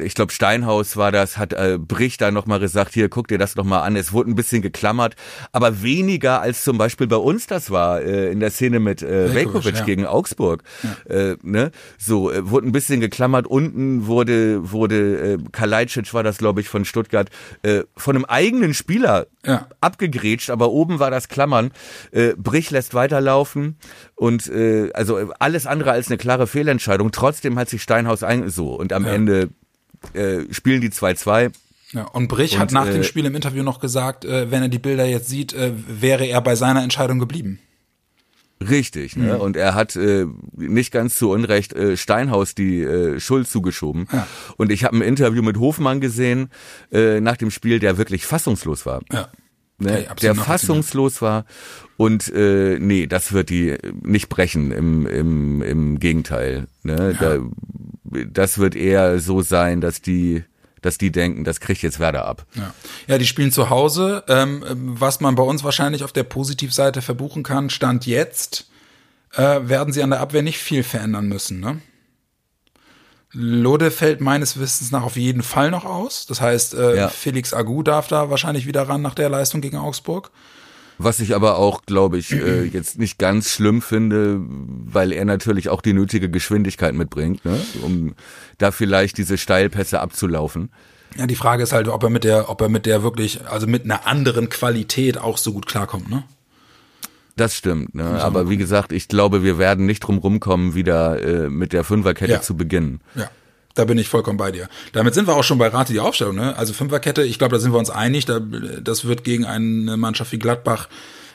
[0.00, 3.56] ich glaube Steinhaus war das, hat äh, Brich da nochmal gesagt, hier guck dir das
[3.56, 3.96] nochmal an.
[3.96, 5.16] Es wurde ein bisschen geklammert,
[5.50, 9.34] aber weniger als zum Beispiel bei uns das war äh, in der Szene mit äh,
[9.34, 9.84] Velkovic, ja.
[9.84, 10.62] gegen Augsburg.
[11.08, 11.72] Äh, ne?
[11.98, 13.48] So äh, wurde ein bisschen geklammert.
[13.48, 17.28] Unten wurde wurde äh, Kalajdzic war das glaube ich von Stuttgart
[17.62, 19.66] äh, von einem eigenen Spieler Ja.
[19.80, 21.70] abgegrätscht, aber oben war das Klammern.
[22.12, 23.76] Äh, Brich lässt weiterlaufen
[24.14, 27.10] und äh, also alles andere als eine klare Fehlentscheidung.
[27.12, 29.12] Trotzdem hat sich Steinhaus ein so und am Ja.
[29.12, 29.48] Ende
[30.14, 31.52] äh, spielen die 2-2.
[31.92, 34.62] Ja, und Brich hat Und, nach dem äh, Spiel im Interview noch gesagt, äh, wenn
[34.62, 37.58] er die Bilder jetzt sieht, äh, wäre er bei seiner Entscheidung geblieben.
[38.68, 39.34] Richtig, ne?
[39.34, 39.40] Mhm.
[39.40, 44.06] Und er hat äh, nicht ganz zu Unrecht äh, Steinhaus die äh, Schuld zugeschoben.
[44.12, 44.26] Ja.
[44.56, 46.50] Und ich habe ein Interview mit Hofmann gesehen
[46.90, 49.02] äh, nach dem Spiel, der wirklich fassungslos war.
[49.12, 49.28] Ja.
[49.78, 50.06] Ne?
[50.20, 51.44] Der fassungslos war.
[51.96, 56.66] Und äh, nee, das wird die nicht brechen, im, im, im Gegenteil.
[56.82, 57.16] Ne?
[57.20, 57.38] Ja.
[57.38, 60.44] Da, das wird eher so sein, dass die
[60.82, 62.44] dass die denken, das kriegt jetzt Werder ab.
[62.54, 62.74] Ja,
[63.06, 64.24] ja die spielen zu Hause.
[64.28, 68.68] Ähm, was man bei uns wahrscheinlich auf der Positivseite verbuchen kann, stand jetzt,
[69.34, 71.60] äh, werden sie an der Abwehr nicht viel verändern müssen.
[71.60, 71.80] Ne?
[73.32, 76.26] Lode fällt meines Wissens nach auf jeden Fall noch aus.
[76.26, 77.08] Das heißt, äh, ja.
[77.08, 80.30] Felix Agu darf da wahrscheinlich wieder ran nach der Leistung gegen Augsburg.
[80.98, 85.68] Was ich aber auch, glaube ich, äh, jetzt nicht ganz schlimm finde, weil er natürlich
[85.68, 87.60] auch die nötige Geschwindigkeit mitbringt, ne?
[87.82, 88.14] um
[88.58, 90.70] da vielleicht diese Steilpässe abzulaufen.
[91.16, 93.66] Ja, die Frage ist halt, ob er mit der, ob er mit der wirklich, also
[93.66, 96.24] mit einer anderen Qualität auch so gut klarkommt, ne?
[97.36, 98.04] Das stimmt, ne?
[98.04, 102.32] aber wie gesagt, ich glaube, wir werden nicht drum rumkommen, wieder äh, mit der Fünferkette
[102.32, 102.40] ja.
[102.42, 103.00] zu beginnen.
[103.14, 103.30] Ja.
[103.74, 104.68] Da bin ich vollkommen bei dir.
[104.92, 106.36] Damit sind wir auch schon bei Rate die Aufstellung.
[106.36, 106.56] Ne?
[106.56, 108.26] Also Fünferkette, ich glaube, da sind wir uns einig.
[108.26, 110.88] Da, das wird gegen eine Mannschaft wie Gladbach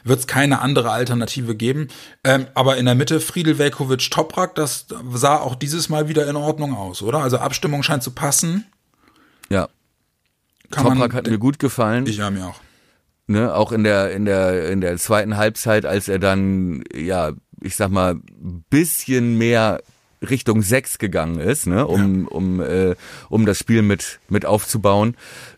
[0.03, 1.89] wird es keine andere Alternative geben.
[2.23, 6.35] Ähm, aber in der Mitte Friedel, Velkovic, Toprak, das sah auch dieses Mal wieder in
[6.35, 7.19] Ordnung aus, oder?
[7.19, 8.65] Also Abstimmung scheint zu passen.
[9.49, 9.67] Ja.
[10.71, 12.05] Kann Toprak hat mir gut gefallen.
[12.07, 12.59] Ich ja mir auch.
[13.29, 17.75] Ne, auch in der in der in der zweiten Halbzeit, als er dann ja, ich
[17.75, 18.15] sag mal,
[18.69, 19.81] bisschen mehr
[20.21, 22.27] Richtung 6 gegangen ist, ne, um, ja.
[22.29, 22.95] um, äh,
[23.29, 25.15] um das Spiel mit, mit aufzubauen.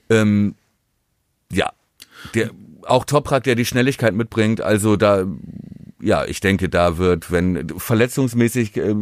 [0.09, 0.55] Ähm,
[1.51, 1.71] ja,
[2.33, 2.51] der,
[2.83, 5.25] auch Toprak, der die Schnelligkeit mitbringt, also da
[6.01, 8.95] ja, ich denke, da wird, wenn verletzungsmäßig äh,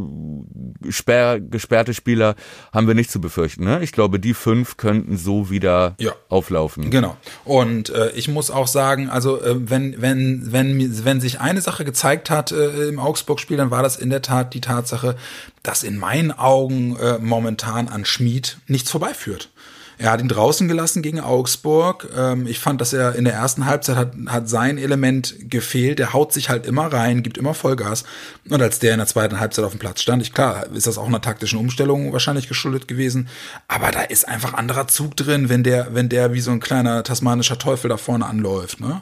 [0.90, 2.36] sperr, gesperrte Spieler
[2.74, 3.64] haben wir nicht zu befürchten.
[3.64, 3.84] Ne?
[3.84, 6.14] Ich glaube, die fünf könnten so wieder ja.
[6.30, 6.90] auflaufen.
[6.90, 7.16] Genau.
[7.46, 11.86] Und äh, ich muss auch sagen, also äh, wenn wenn wenn wenn sich eine Sache
[11.86, 15.16] gezeigt hat äh, im Augsburg-Spiel, dann war das in der Tat die Tatsache,
[15.64, 19.50] dass in meinen Augen äh, momentan an Schmied nichts vorbeiführt.
[20.00, 22.08] Er hat ihn draußen gelassen gegen Augsburg.
[22.16, 26.00] Ähm, ich fand, dass er in der ersten Halbzeit hat, hat sein Element gefehlt.
[26.00, 28.04] Er haut sich halt immer rein, gibt immer Vollgas.
[28.48, 31.00] Und als der in der zweiten Halbzeit auf dem Platz stand, ich klar, ist das
[31.00, 33.28] auch einer taktischen Umstellung wahrscheinlich geschuldet gewesen.
[33.68, 37.04] Aber da ist einfach anderer Zug drin, wenn der, wenn der wie so ein kleiner
[37.04, 39.02] tasmanischer Teufel da vorne anläuft, ne?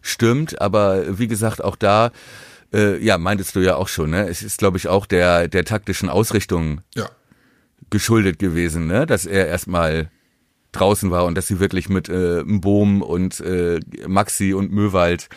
[0.00, 2.10] Stimmt, aber wie gesagt, auch da,
[2.72, 4.28] äh, ja, meintest du ja auch schon, ne?
[4.28, 7.10] Es ist, glaube ich, auch der, der taktischen Ausrichtung ja
[7.90, 9.06] geschuldet gewesen, ne?
[9.06, 10.10] dass er erstmal
[10.72, 15.28] draußen war und dass sie wirklich mit äh, Bohm und äh, Maxi und Möwald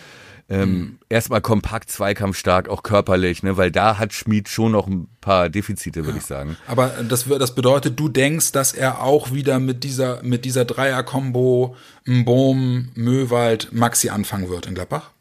[0.50, 1.00] ähm, mhm.
[1.10, 6.06] erstmal kompakt, zweikampfstark, auch körperlich, ne, weil da hat Schmid schon noch ein paar Defizite,
[6.06, 6.18] würde ja.
[6.18, 6.56] ich sagen.
[6.68, 11.76] Aber das, das bedeutet, du denkst, dass er auch wieder mit dieser, mit dieser Dreier-Kombo
[12.06, 15.12] Bohm, Möwald, Maxi anfangen wird in Gladbach?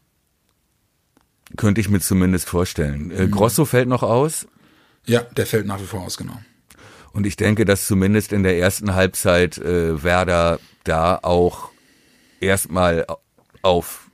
[1.57, 3.11] Könnte ich mir zumindest vorstellen.
[3.11, 3.31] Äh, mhm.
[3.31, 4.47] Grosso fällt noch aus.
[5.05, 6.37] Ja, der fällt nach wie vor aus, genau.
[7.17, 11.71] Und ich denke, dass zumindest in der ersten Halbzeit äh, Werder da auch
[12.39, 13.07] erstmal
[13.63, 14.11] auf,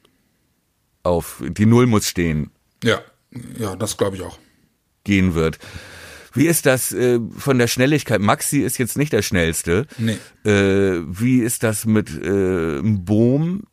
[1.03, 2.51] auf die Null muss stehen.
[2.81, 3.01] Ja,
[3.59, 4.39] ja, das glaube ich auch.
[5.03, 5.59] Gehen wird.
[6.33, 8.21] Wie ist das äh, von der Schnelligkeit?
[8.21, 9.85] Maxi ist jetzt nicht der schnellste.
[9.97, 10.17] Nee.
[10.49, 13.63] Äh, wie ist das mit äh, Bohm?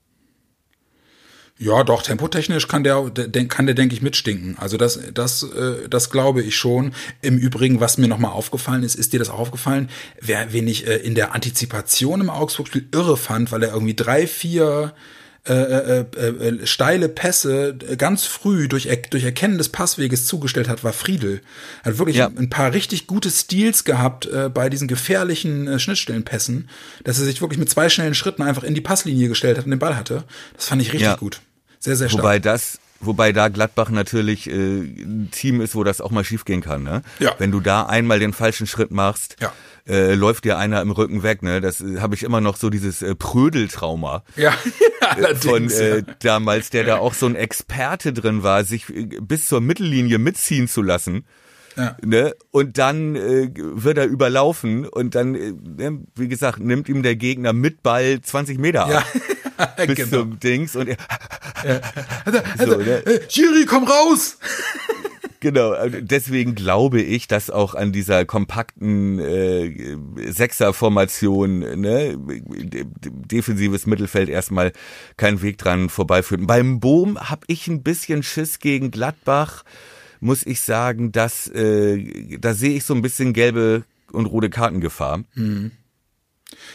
[1.63, 3.11] Ja, doch, tempotechnisch kann der,
[3.49, 4.57] kann der, denke ich, mitstinken.
[4.59, 6.95] Also das, das, äh, das glaube ich schon.
[7.21, 9.91] Im Übrigen, was mir nochmal aufgefallen ist, ist dir das auch aufgefallen,
[10.23, 14.27] wer, wen ich äh, in der Antizipation im Augsburg-Spiel irre fand, weil er irgendwie drei,
[14.27, 14.95] vier
[15.47, 20.83] äh, äh, äh, äh steile Pässe ganz früh durch, durch Erkennen des Passweges zugestellt hat,
[20.83, 21.43] war Friedel.
[21.83, 22.29] Er hat wirklich ja.
[22.35, 26.71] ein paar richtig gute Stils gehabt äh, bei diesen gefährlichen äh, Schnittstellenpässen,
[27.05, 29.73] dass er sich wirklich mit zwei schnellen Schritten einfach in die Passlinie gestellt hat und
[29.73, 30.25] den Ball hatte.
[30.57, 31.17] Das fand ich richtig ja.
[31.17, 31.43] gut.
[31.81, 32.23] Sehr, sehr stark.
[32.23, 36.61] Wobei das, wobei da Gladbach natürlich äh, ein Team ist, wo das auch mal schiefgehen
[36.61, 36.83] kann.
[36.83, 37.03] Ne?
[37.19, 37.35] Ja.
[37.39, 39.53] Wenn du da einmal den falschen Schritt machst, ja.
[39.89, 41.43] äh, läuft dir einer im Rücken weg.
[41.43, 41.63] Ne?
[41.63, 44.23] Das äh, habe ich immer noch so dieses äh, Prödeltrauma.
[44.37, 44.55] Ja,
[45.17, 49.47] äh, von äh, damals, der da auch so ein Experte drin war, sich äh, bis
[49.47, 51.25] zur Mittellinie mitziehen zu lassen.
[51.77, 51.97] Ja.
[52.05, 52.35] Ne?
[52.51, 57.17] Und dann äh, wird er überlaufen und dann, äh, ne, wie gesagt, nimmt ihm der
[57.17, 58.91] Gegner mit Ball 20 Meter ab.
[58.91, 59.21] Ja.
[59.87, 60.23] bis genau.
[60.23, 60.97] zum Dings und er
[61.65, 61.81] ja.
[62.67, 63.03] so, ne?
[63.29, 64.39] Schiri, komm raus!
[65.43, 69.97] Genau, äh, deswegen glaube ich, dass auch an dieser kompakten äh,
[70.31, 74.73] Sechser-Formation ne, defensives Mittelfeld erstmal
[75.17, 76.47] kein Weg dran vorbeiführt.
[76.47, 79.65] Beim Boom habe ich ein bisschen Schiss gegen Gladbach,
[80.21, 85.25] muss ich sagen, dass äh, da sehe ich so ein bisschen gelbe und rote Kartengefahr.
[85.35, 85.71] Mhm.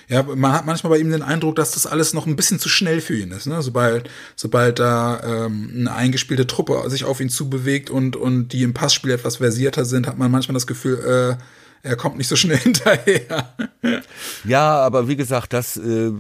[0.07, 2.69] Ja, man hat manchmal bei ihm den Eindruck, dass das alles noch ein bisschen zu
[2.69, 3.47] schnell für ihn ist.
[3.47, 3.61] Ne?
[3.61, 8.73] Sobald, sobald da ähm, eine eingespielte Truppe sich auf ihn zubewegt und, und die im
[8.73, 11.43] Passspiel etwas versierter sind, hat man manchmal das Gefühl, äh,
[11.88, 13.53] er kommt nicht so schnell hinterher.
[14.43, 16.11] ja, aber wie gesagt, das, äh,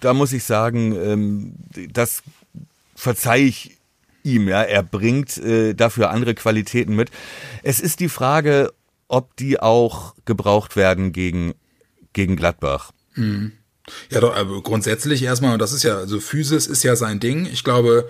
[0.00, 1.54] da muss ich sagen, ähm,
[1.92, 2.22] das
[2.94, 3.78] verzeihe ich
[4.22, 4.48] ihm.
[4.48, 7.10] Ja, er bringt äh, dafür andere Qualitäten mit.
[7.62, 8.72] Es ist die Frage,
[9.08, 11.54] ob die auch gebraucht werden gegen
[12.14, 12.92] gegen Gladbach.
[13.14, 13.52] Mhm.
[14.10, 17.46] Ja, doch, aber grundsätzlich erstmal, das ist ja, also Physis ist ja sein Ding.
[17.46, 18.08] Ich glaube,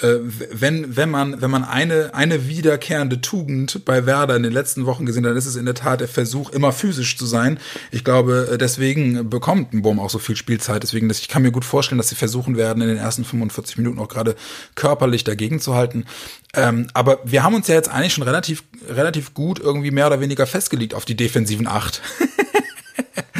[0.00, 0.18] äh,
[0.52, 5.06] wenn, wenn man, wenn man eine, eine wiederkehrende Tugend bei Werder in den letzten Wochen
[5.06, 7.58] gesehen hat, dann ist es in der Tat der Versuch, immer physisch zu sein.
[7.90, 10.82] Ich glaube, äh, deswegen bekommt ein Bohm auch so viel Spielzeit.
[10.82, 13.98] Deswegen, ich kann mir gut vorstellen, dass sie versuchen werden, in den ersten 45 Minuten
[13.98, 14.36] auch gerade
[14.74, 16.04] körperlich dagegen zu halten.
[16.52, 20.20] Ähm, aber wir haben uns ja jetzt eigentlich schon relativ, relativ gut irgendwie mehr oder
[20.20, 22.02] weniger festgelegt auf die defensiven Acht.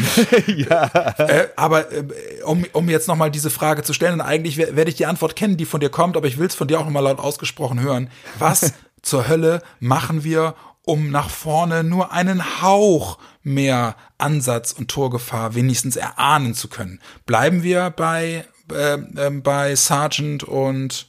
[0.47, 0.87] ja.
[1.19, 2.05] Äh, aber äh,
[2.45, 5.57] um, um jetzt nochmal diese Frage zu stellen, und eigentlich werde ich die Antwort kennen,
[5.57, 8.11] die von dir kommt, aber ich will es von dir auch nochmal laut ausgesprochen hören.
[8.39, 15.55] Was zur Hölle machen wir, um nach vorne nur einen Hauch mehr Ansatz und Torgefahr
[15.55, 17.01] wenigstens erahnen zu können?
[17.25, 21.09] Bleiben wir bei, äh, bei Sargent und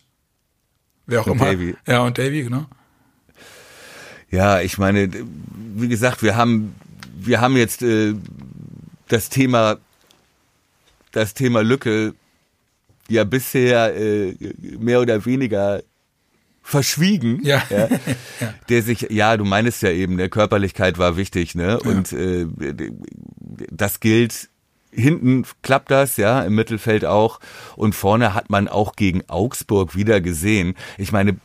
[1.05, 1.45] wer auch und immer.
[1.45, 1.75] Davy.
[1.85, 2.65] Ja, und Davy, genau.
[4.29, 5.09] Ja, ich meine,
[5.75, 6.75] wie gesagt, wir haben
[7.27, 8.13] wir haben jetzt äh,
[9.07, 9.77] das Thema,
[11.11, 12.13] das Thema Lücke
[13.09, 14.35] ja bisher äh,
[14.79, 15.81] mehr oder weniger
[16.61, 17.63] verschwiegen, ja.
[17.69, 17.87] ja,
[18.69, 21.79] der sich, ja, du meinst ja eben, der Körperlichkeit war wichtig, ne?
[21.81, 21.89] Ja.
[21.89, 22.45] Und äh,
[23.71, 24.49] das gilt.
[24.89, 27.39] Hinten klappt das, ja, im Mittelfeld auch.
[27.75, 30.75] Und vorne hat man auch gegen Augsburg wieder gesehen.
[30.97, 31.37] Ich meine,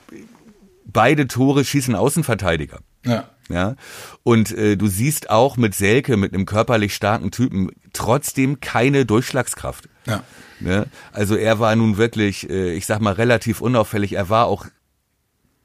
[0.87, 2.81] beide Tore schießen Außenverteidiger.
[3.05, 3.29] Ja.
[3.49, 3.77] Ja.
[4.23, 9.89] Und äh, du siehst auch mit Selke, mit einem körperlich starken Typen, trotzdem keine Durchschlagskraft.
[10.07, 10.23] Ja.
[10.61, 10.87] Ne?
[11.13, 14.15] Also er war nun wirklich, äh, ich sag mal, relativ unauffällig.
[14.15, 14.67] Er war auch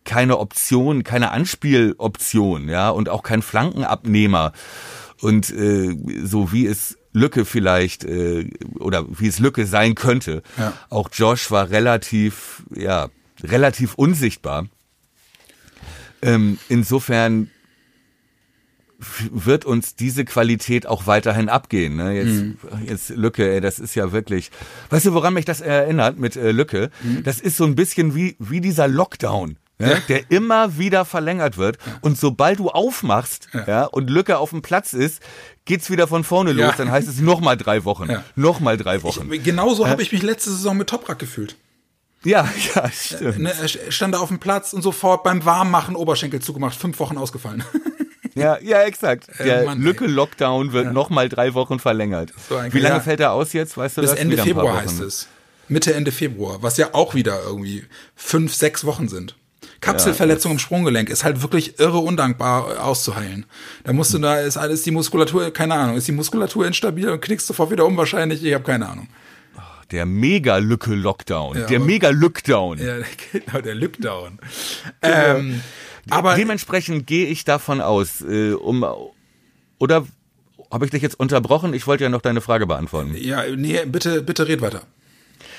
[0.04, 4.54] keine Option, keine Anspieloption, ja, und auch kein Flankenabnehmer.
[5.22, 10.44] Und äh, so wie es Lücke vielleicht äh, oder wie es Lücke sein könnte.
[10.58, 10.74] Ja.
[10.90, 13.10] Auch Josh war relativ, ja,
[13.44, 14.68] relativ unsichtbar.
[16.22, 17.52] Ähm, insofern
[19.00, 21.96] wird uns diese Qualität auch weiterhin abgehen.
[21.96, 22.16] Ne?
[22.16, 22.58] Jetzt, mhm.
[22.88, 24.52] jetzt Lücke, ey, das ist ja wirklich.
[24.90, 26.90] Weißt du, woran mich das erinnert mit äh, Lücke?
[27.04, 27.24] Mhm.
[27.24, 29.58] Das ist so ein bisschen wie, wie dieser Lockdown.
[29.80, 29.92] Ne?
[29.92, 30.00] Ja.
[30.08, 31.78] der immer wieder verlängert wird.
[31.86, 32.00] Ja.
[32.02, 33.68] Und sobald du aufmachst ja.
[33.68, 33.84] ja.
[33.84, 35.22] und Lücke auf dem Platz ist,
[35.66, 36.74] geht's wieder von vorne los.
[36.78, 38.10] Dann heißt es nochmal drei Wochen.
[38.10, 38.24] Ja.
[38.36, 39.32] Nochmal drei Wochen.
[39.32, 39.90] Ich, genauso äh?
[39.90, 41.58] habe ich mich letzte Saison mit Toprak gefühlt.
[42.24, 43.38] Ja, ja, stimmt.
[43.38, 47.18] Ne, er stand da auf dem Platz und sofort beim Warmmachen Oberschenkel zugemacht, fünf Wochen
[47.18, 47.64] ausgefallen.
[48.44, 49.30] Ja, ja, exakt.
[49.40, 50.94] Äh, Der Lücke-Lockdown wird ja.
[50.94, 52.34] nochmal drei Wochen verlängert.
[52.50, 53.00] So Wie lange ja.
[53.02, 53.78] fällt er aus jetzt?
[53.78, 54.20] Weißt du Bis das?
[54.20, 55.28] Ende Februar heißt es.
[55.70, 57.84] Mitte, Ende Februar, was ja auch wieder irgendwie
[58.16, 59.36] fünf, sechs Wochen sind.
[59.82, 63.46] Kapselverletzung ja, im Sprunggelenk ist halt wirklich irre undankbar auszuheilen.
[63.84, 67.22] Da musst du da, ist alles die Muskulatur, keine Ahnung, ist die Muskulatur instabil und
[67.22, 69.08] knickst sofort wieder um wahrscheinlich, ich habe keine Ahnung.
[69.92, 71.60] Der Mega-Lücke-Lockdown.
[71.60, 72.78] Ja, der Mega-Lückdown.
[72.80, 72.96] Ja,
[73.32, 74.40] genau, der Lückdown.
[75.02, 75.16] Genau.
[75.16, 75.62] Ähm,
[76.10, 78.86] aber dementsprechend gehe ich davon aus, äh, um
[79.80, 80.06] oder
[80.72, 81.74] habe ich dich jetzt unterbrochen?
[81.74, 83.16] Ich wollte ja noch deine Frage beantworten.
[83.16, 84.84] Ja, nee, bitte, bitte red weiter.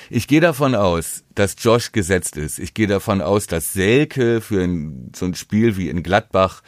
[0.09, 2.59] Ich gehe davon aus, dass Josh gesetzt ist.
[2.59, 6.63] Ich gehe davon aus, dass Selke für ein, so ein Spiel wie in Gladbach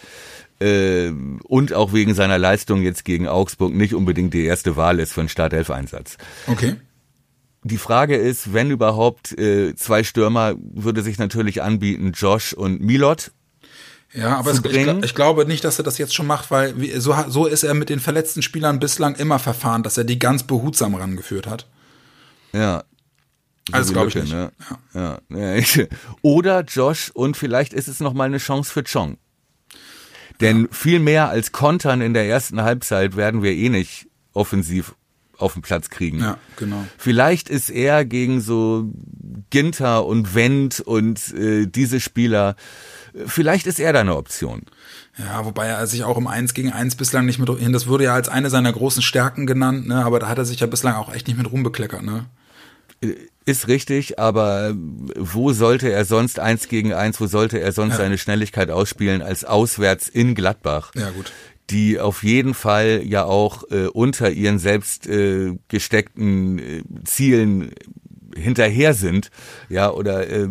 [0.59, 1.11] äh,
[1.43, 5.21] und auch wegen seiner Leistung jetzt gegen Augsburg nicht unbedingt die erste Wahl ist für
[5.21, 6.17] einen Startelf-Einsatz.
[6.47, 6.75] Okay.
[7.63, 13.31] Die Frage ist, wenn überhaupt äh, zwei Stürmer, würde sich natürlich anbieten, Josh und Milot.
[14.13, 17.15] Ja, aber es, ich, ich, glaube nicht, dass er das jetzt schon macht, weil so,
[17.29, 20.95] so ist er mit den verletzten Spielern bislang immer verfahren, dass er die ganz behutsam
[20.95, 21.67] rangeführt hat.
[22.51, 22.83] Ja.
[23.69, 24.33] So also glaube ich nicht.
[24.33, 24.51] Ne?
[24.93, 25.19] Ja.
[25.29, 25.55] Ja.
[25.55, 25.85] ja.
[26.21, 29.17] Oder Josh und vielleicht ist es noch mal eine Chance für Chong.
[30.41, 30.67] Denn ja.
[30.71, 34.95] viel mehr als Kontern in der ersten Halbzeit werden wir eh nicht offensiv
[35.37, 36.19] auf den Platz kriegen.
[36.19, 36.85] Ja, genau.
[36.97, 38.91] Vielleicht ist er gegen so
[39.49, 42.55] Ginter und Wendt und äh, diese Spieler,
[43.25, 44.63] vielleicht ist er da eine Option.
[45.17, 48.05] Ja, wobei er sich auch im 1 gegen 1 bislang nicht mit hin, das wurde
[48.05, 50.95] ja als eine seiner großen Stärken genannt, ne, aber da hat er sich ja bislang
[50.95, 52.25] auch echt nicht mit rumbekleckert, ne?
[53.01, 54.73] Äh, ist richtig, aber
[55.17, 57.97] wo sollte er sonst eins gegen eins, wo sollte er sonst ja.
[57.97, 60.91] seine Schnelligkeit ausspielen als auswärts in Gladbach?
[60.95, 61.31] Ja, gut
[61.71, 67.71] die auf jeden Fall ja auch äh, unter ihren selbst äh, gesteckten äh, Zielen
[68.35, 69.31] hinterher sind,
[69.69, 70.47] ja, oder äh,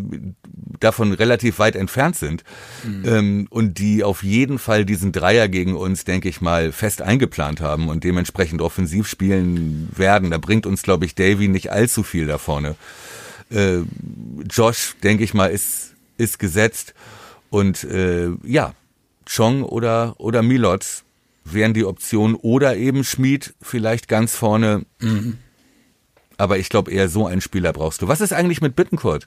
[0.80, 2.44] davon relativ weit entfernt sind
[2.84, 3.04] mhm.
[3.06, 7.60] ähm, und die auf jeden Fall diesen Dreier gegen uns, denke ich mal, fest eingeplant
[7.60, 10.30] haben und dementsprechend offensiv spielen werden.
[10.30, 12.76] Da bringt uns, glaube ich, Davy nicht allzu viel da vorne.
[13.50, 13.78] Äh,
[14.50, 16.94] Josh, denke ich mal, ist, ist gesetzt.
[17.50, 18.74] Und äh, ja,
[19.26, 21.04] Chong oder, oder Milot
[21.44, 24.84] wären die Optionen oder eben Schmied vielleicht ganz vorne.
[25.00, 25.38] Mhm.
[26.40, 28.08] Aber ich glaube, eher so einen Spieler brauchst du.
[28.08, 29.26] Was ist eigentlich mit Bittencourt?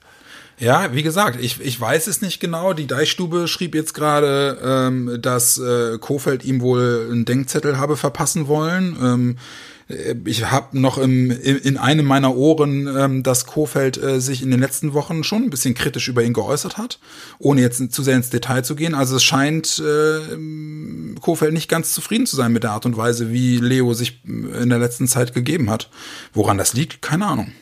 [0.58, 2.72] Ja, wie gesagt, ich, ich weiß es nicht genau.
[2.72, 8.48] Die Deichstube schrieb jetzt gerade, ähm, dass äh, Kofeld ihm wohl einen Denkzettel habe verpassen
[8.48, 8.96] wollen.
[9.00, 9.36] Ähm,
[9.83, 14.50] äh, ich habe noch im, in einem meiner Ohren, ähm, dass Kofeld äh, sich in
[14.50, 16.98] den letzten Wochen schon ein bisschen kritisch über ihn geäußert hat,
[17.38, 18.94] ohne jetzt zu sehr ins Detail zu gehen.
[18.94, 23.30] Also es scheint äh, Kofeld nicht ganz zufrieden zu sein mit der Art und Weise,
[23.30, 25.90] wie Leo sich in der letzten Zeit gegeben hat.
[26.32, 27.52] Woran das liegt, keine Ahnung.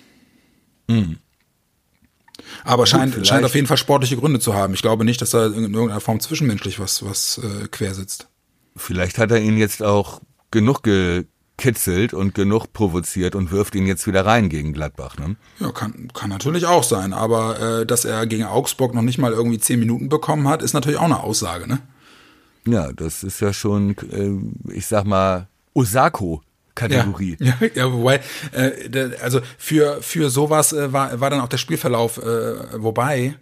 [0.87, 1.19] Mhm.
[2.65, 4.75] Aber scheint, Gut, scheint auf jeden Fall sportliche Gründe zu haben.
[4.75, 8.29] Ich glaube nicht, dass er in irgendeiner Form zwischenmenschlich was, was äh, quer sitzt.
[8.77, 11.25] Vielleicht hat er ihn jetzt auch genug ge
[11.57, 15.17] kitzelt und genug provoziert und wirft ihn jetzt wieder rein gegen Gladbach.
[15.19, 15.37] Ne?
[15.61, 17.12] Ja, kann, kann natürlich auch sein.
[17.12, 20.73] Aber äh, dass er gegen Augsburg noch nicht mal irgendwie zehn Minuten bekommen hat, ist
[20.73, 21.81] natürlich auch eine Aussage, ne?
[22.65, 26.43] Ja, das ist ja schon, äh, ich sag mal, Osako
[26.75, 27.37] Kategorie.
[27.39, 28.21] Ja, ja, ja wobei,
[28.53, 33.35] äh, also für, für sowas äh, war, war dann auch der Spielverlauf, äh, wobei,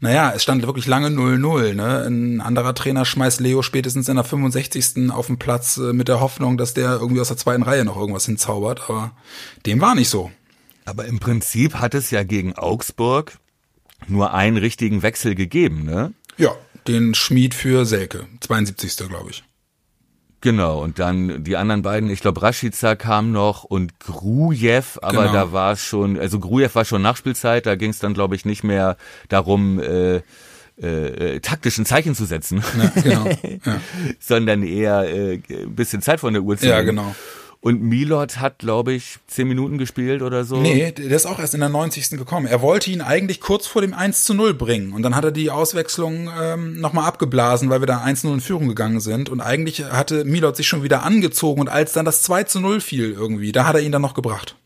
[0.00, 1.74] naja, es stand wirklich lange 0-0.
[1.74, 2.04] Ne?
[2.06, 5.10] Ein anderer Trainer schmeißt Leo spätestens in der 65.
[5.10, 7.96] auf den Platz äh, mit der Hoffnung, dass der irgendwie aus der zweiten Reihe noch
[7.96, 9.12] irgendwas hinzaubert, aber
[9.64, 10.30] dem war nicht so.
[10.84, 13.38] Aber im Prinzip hat es ja gegen Augsburg
[14.06, 16.12] nur einen richtigen Wechsel gegeben, ne?
[16.36, 16.54] Ja,
[16.86, 18.96] den Schmied für Selke, 72.
[19.08, 19.42] glaube ich.
[20.46, 25.32] Genau, und dann die anderen beiden, ich glaube Rashica kam noch und Grujew, aber genau.
[25.32, 28.44] da war es schon, also Grujew war schon Nachspielzeit, da ging es dann glaube ich
[28.44, 28.96] nicht mehr
[29.28, 30.20] darum, äh,
[30.80, 33.26] äh, taktischen Zeichen zu setzen, ja, genau.
[33.64, 33.80] ja.
[34.20, 37.16] sondern eher äh, ein bisschen Zeit von der Uhr zu Ja, genau.
[37.60, 40.60] Und Milot hat, glaube ich, zehn Minuten gespielt oder so.
[40.60, 42.10] Nee, der ist auch erst in der 90.
[42.10, 42.46] gekommen.
[42.46, 44.92] Er wollte ihn eigentlich kurz vor dem 1 zu 0 bringen.
[44.92, 48.40] Und dann hat er die Auswechslung ähm, nochmal abgeblasen, weil wir da 1 0 in
[48.40, 49.28] Führung gegangen sind.
[49.28, 51.60] Und eigentlich hatte Milot sich schon wieder angezogen.
[51.60, 54.14] Und als dann das 2 zu 0 fiel irgendwie, da hat er ihn dann noch
[54.14, 54.56] gebracht.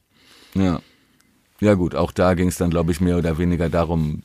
[0.54, 0.80] Ja.
[1.60, 4.22] Ja gut, auch da ging es dann, glaube ich, mehr oder weniger darum,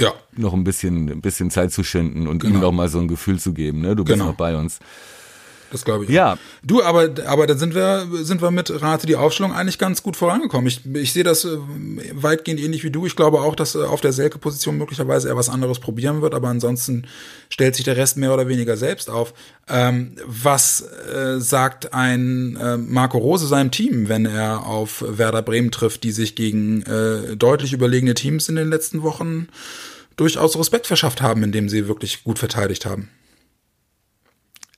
[0.00, 0.12] ja.
[0.36, 2.54] noch ein bisschen, ein bisschen Zeit zu schinden und genau.
[2.54, 3.80] ihm noch mal so ein Gefühl zu geben.
[3.80, 3.96] Ne?
[3.96, 4.30] Du bist genau.
[4.30, 4.80] noch bei uns.
[5.74, 6.10] Das glaube ich.
[6.10, 6.34] Ja.
[6.34, 6.38] Auch.
[6.62, 10.16] Du, aber, aber dann sind wir, sind wir mit Rate die Aufstellung eigentlich ganz gut
[10.16, 10.68] vorangekommen.
[10.68, 11.58] Ich, ich sehe das äh,
[12.12, 13.06] weitgehend ähnlich wie du.
[13.06, 16.46] Ich glaube auch, dass äh, auf der Selke-Position möglicherweise er was anderes probieren wird, aber
[16.46, 17.08] ansonsten
[17.48, 19.34] stellt sich der Rest mehr oder weniger selbst auf.
[19.68, 20.82] Ähm, was
[21.12, 26.12] äh, sagt ein äh, Marco Rose seinem Team, wenn er auf Werder Bremen trifft, die
[26.12, 29.48] sich gegen äh, deutlich überlegene Teams in den letzten Wochen
[30.16, 33.08] durchaus Respekt verschafft haben, indem sie wirklich gut verteidigt haben?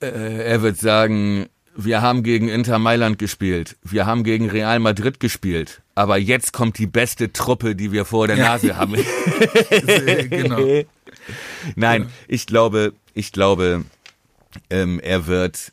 [0.01, 5.21] Äh, er wird sagen, wir haben gegen Inter Mailand gespielt, wir haben gegen Real Madrid
[5.21, 8.77] gespielt, aber jetzt kommt die beste Truppe, die wir vor der Nase ja.
[8.77, 8.95] haben.
[10.31, 10.59] genau.
[11.77, 12.09] Nein, ja.
[12.29, 13.85] ich glaube, ich glaube,
[14.71, 15.73] ähm, er wird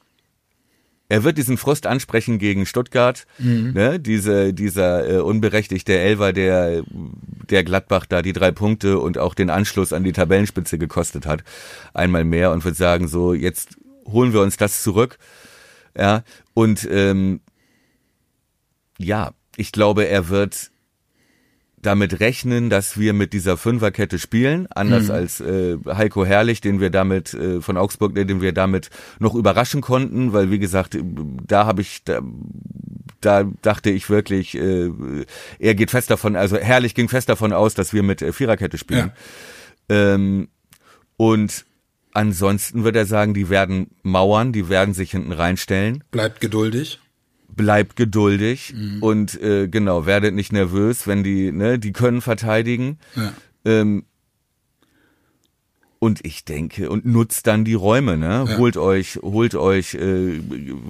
[1.10, 3.74] er wird diesen Frust ansprechen gegen Stuttgart, mhm.
[3.74, 4.00] ne?
[4.00, 9.52] Diese, dieser äh, unberechtigte Elver, der, der Gladbach da die drei Punkte und auch den
[9.52, 11.44] Anschluss an die Tabellenspitze gekostet hat,
[11.94, 15.18] einmal mehr und wird sagen, so jetzt holen wir uns das zurück.
[15.98, 17.42] Ja, und ähm,
[18.98, 20.72] ja, ich glaube, er wird
[21.84, 25.12] damit rechnen, dass wir mit dieser Fünferkette spielen, anders mhm.
[25.12, 28.90] als äh, Heiko Herrlich, den wir damit äh, von Augsburg, den wir damit
[29.20, 30.98] noch überraschen konnten, weil wie gesagt,
[31.46, 32.22] da habe ich da,
[33.22, 34.92] da dachte ich wirklich, äh,
[35.60, 38.78] er geht fest davon, also Herrlich ging fest davon aus, dass wir mit äh, Viererkette
[38.78, 39.12] spielen.
[39.90, 40.14] Ja.
[40.14, 40.48] Ähm,
[41.18, 41.66] und
[42.14, 46.04] Ansonsten wird er sagen, die werden mauern, die werden sich hinten reinstellen.
[46.12, 47.00] Bleibt geduldig.
[47.48, 49.02] Bleibt geduldig mhm.
[49.02, 53.00] und äh, genau, werdet nicht nervös, wenn die, ne, die können verteidigen.
[53.16, 53.34] Ja.
[53.66, 54.06] Ähm,
[56.04, 58.46] und ich denke, und nutzt dann die Räume, ne?
[58.48, 58.58] Ja.
[58.58, 60.42] Holt euch, holt euch, äh,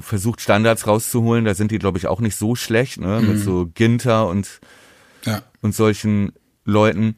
[0.01, 3.21] versucht Standards rauszuholen, da sind die, glaube ich, auch nicht so schlecht, ne?
[3.21, 3.27] Mhm.
[3.27, 4.59] Mit so Ginter und,
[5.23, 5.43] ja.
[5.61, 6.33] und solchen
[6.65, 7.15] Leuten.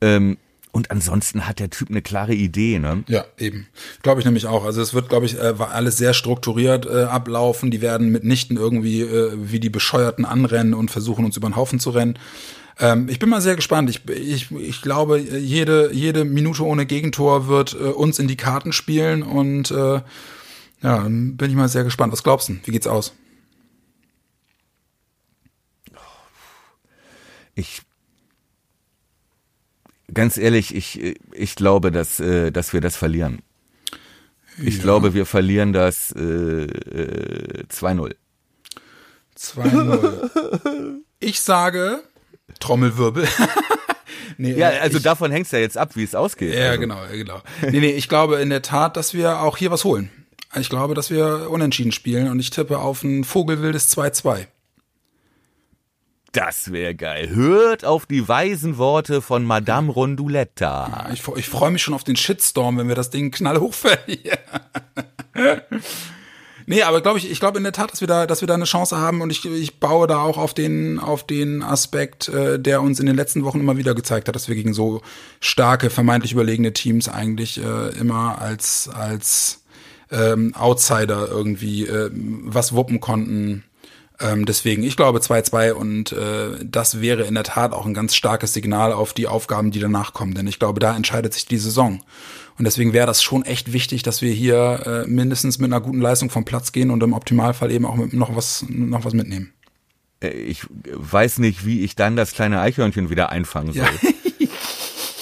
[0.00, 0.38] Ähm,
[0.78, 3.02] und ansonsten hat der Typ eine klare Idee, ne?
[3.08, 3.66] Ja, eben.
[4.02, 4.64] Glaube ich nämlich auch.
[4.64, 7.72] Also es wird, glaube ich, äh, alles sehr strukturiert äh, ablaufen.
[7.72, 11.80] Die werden mitnichten irgendwie äh, wie die Bescheuerten anrennen und versuchen, uns über den Haufen
[11.80, 12.16] zu rennen.
[12.78, 13.90] Ähm, ich bin mal sehr gespannt.
[13.90, 18.72] Ich, ich, ich glaube, jede, jede Minute ohne Gegentor wird äh, uns in die Karten
[18.72, 20.00] spielen und äh,
[20.80, 22.12] ja, bin ich mal sehr gespannt.
[22.12, 22.56] Was glaubst du?
[22.62, 23.14] Wie geht's aus?
[27.56, 27.82] Ich
[30.12, 33.42] Ganz ehrlich, ich, ich glaube, dass, äh, dass wir das verlieren.
[34.62, 34.82] Ich ja.
[34.82, 36.20] glaube, wir verlieren das äh,
[36.64, 38.14] äh, 2-0.
[39.38, 41.00] 2-0.
[41.20, 42.02] Ich sage
[42.60, 43.26] Trommelwirbel.
[44.38, 46.54] nee, ja, äh, also ich, davon hängt es ja jetzt ab, wie es ausgeht.
[46.54, 46.80] Ja, also.
[46.80, 47.42] genau, genau.
[47.62, 50.10] Nee, nee, ich glaube in der Tat, dass wir auch hier was holen.
[50.58, 54.46] Ich glaube, dass wir unentschieden spielen und ich tippe auf ein vogelwildes 2-2.
[56.32, 57.30] Das wäre geil.
[57.30, 61.06] Hört auf die weisen Worte von Madame Ronduletta.
[61.06, 64.38] Ja, ich, ich freue mich schon auf den Shitstorm, wenn wir das Ding knallhoch verlieren.
[66.66, 68.54] nee, aber glaube ich, ich glaube in der Tat, dass wir da, dass wir da
[68.54, 72.60] eine Chance haben und ich, ich baue da auch auf den, auf den Aspekt, äh,
[72.60, 75.00] der uns in den letzten Wochen immer wieder gezeigt hat, dass wir gegen so
[75.40, 79.62] starke, vermeintlich überlegene Teams eigentlich äh, immer als, als
[80.10, 83.64] ähm, Outsider irgendwie äh, was wuppen konnten
[84.20, 88.16] ähm, deswegen, ich glaube 2-2 und äh, das wäre in der Tat auch ein ganz
[88.16, 90.34] starkes Signal auf die Aufgaben, die danach kommen.
[90.34, 92.00] Denn ich glaube, da entscheidet sich die Saison.
[92.58, 96.00] Und deswegen wäre das schon echt wichtig, dass wir hier äh, mindestens mit einer guten
[96.00, 99.52] Leistung vom Platz gehen und im Optimalfall eben auch mit noch was, noch was mitnehmen.
[100.20, 103.84] Äh, ich weiß nicht, wie ich dann das kleine Eichhörnchen wieder einfangen soll.
[103.84, 104.48] Ja.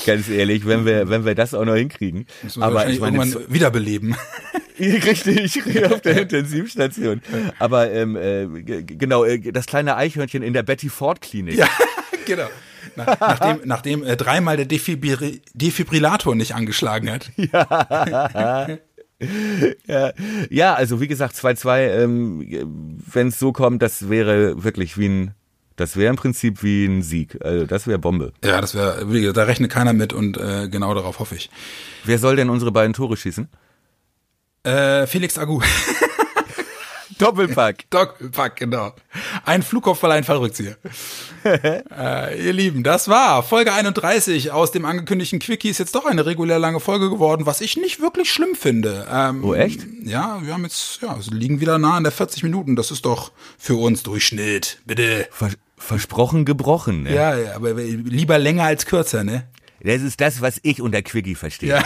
[0.07, 2.27] Ganz ehrlich, wenn wir, wenn wir das auch noch hinkriegen.
[2.61, 4.17] Aber ich meine, irgendwann wiederbeleben.
[4.81, 7.23] Richtig, auf der Intensivstation.
[7.59, 11.57] Aber ähm, äh, genau, äh, das kleine Eichhörnchen in der Betty Ford Klinik.
[11.57, 11.69] Ja,
[12.27, 12.49] genau.
[12.95, 17.31] Nach, nachdem nachdem äh, dreimal der Defibri Defibrillator nicht angeschlagen hat.
[17.37, 18.79] Ja.
[19.87, 20.13] ja,
[20.51, 25.35] ja, also wie gesagt, 2-2, ähm, wenn es so kommt, das wäre wirklich wie ein,
[25.77, 27.39] das wäre im Prinzip wie ein Sieg.
[27.43, 28.33] Also das wäre Bombe.
[28.45, 31.51] Ja, das wäre, da rechnet keiner mit und äh, genau darauf hoffe ich.
[32.05, 33.49] Wer soll denn unsere beiden Tore schießen?
[34.67, 35.61] Äh, Felix Agu.
[37.19, 37.89] Doppelpack.
[37.89, 38.93] Doppelpack, genau.
[39.45, 40.77] Ein Flugkopfball, ein Fallrückzieher.
[41.45, 45.71] äh, ihr Lieben, das war Folge 31 aus dem angekündigten Quickie.
[45.71, 49.07] Ist jetzt doch eine regulär lange Folge geworden, was ich nicht wirklich schlimm finde.
[49.11, 49.87] Ähm, oh, echt?
[50.03, 52.77] Ja, wir haben jetzt, ja, liegen wieder nah an der 40 Minuten.
[52.77, 54.81] Das ist doch für uns Durchschnitt.
[54.85, 55.29] Bitte.
[55.31, 57.15] Vers versprochen gebrochen, ne?
[57.15, 59.47] Ja, ja, aber lieber länger als kürzer, ne?
[59.81, 61.69] Das ist das, was ich unter Quickie verstehe.
[61.69, 61.85] Ja.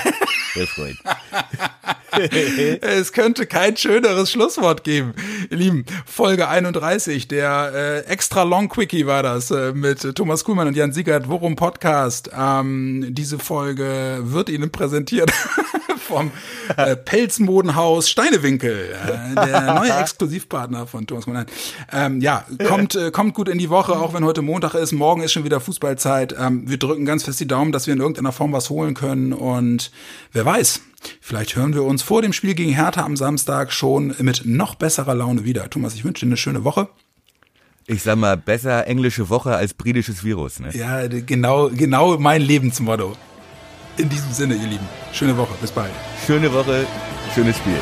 [0.66, 0.96] Freund.
[2.80, 5.14] es könnte kein schöneres Schlusswort geben.
[5.50, 10.68] Ihr Lieben, Folge 31, der äh, extra long Quickie war das äh, mit Thomas Kuhlmann
[10.68, 12.30] und Jan Siegert, Worum Podcast.
[12.36, 15.30] Ähm, diese Folge wird Ihnen präsentiert
[15.98, 16.32] vom
[16.76, 21.46] äh, Pelzmodenhaus Steinewinkel, äh, der neue Exklusivpartner von Thomas Kuhlmann.
[21.92, 24.92] Ähm, ja, kommt, äh, kommt gut in die Woche, auch wenn heute Montag ist.
[24.92, 26.34] Morgen ist schon wieder Fußballzeit.
[26.38, 29.32] Ähm, wir drücken ganz fest die Daumen, dass wir in irgendeiner Form was holen können
[29.32, 29.90] und
[30.32, 30.80] wer weiß,
[31.20, 35.14] Vielleicht hören wir uns vor dem Spiel gegen Hertha am Samstag schon mit noch besserer
[35.14, 35.68] Laune wieder.
[35.70, 36.88] Thomas, ich wünsche dir eine schöne Woche.
[37.86, 40.70] Ich sag mal, besser englische Woche als britisches Virus, ne?
[40.72, 43.16] Ja, genau, genau mein Lebensmotto.
[43.96, 44.88] In diesem Sinne, ihr Lieben.
[45.12, 45.54] Schöne Woche.
[45.60, 45.90] Bis bald.
[46.26, 46.86] Schöne Woche.
[47.34, 47.80] Schönes Spiel.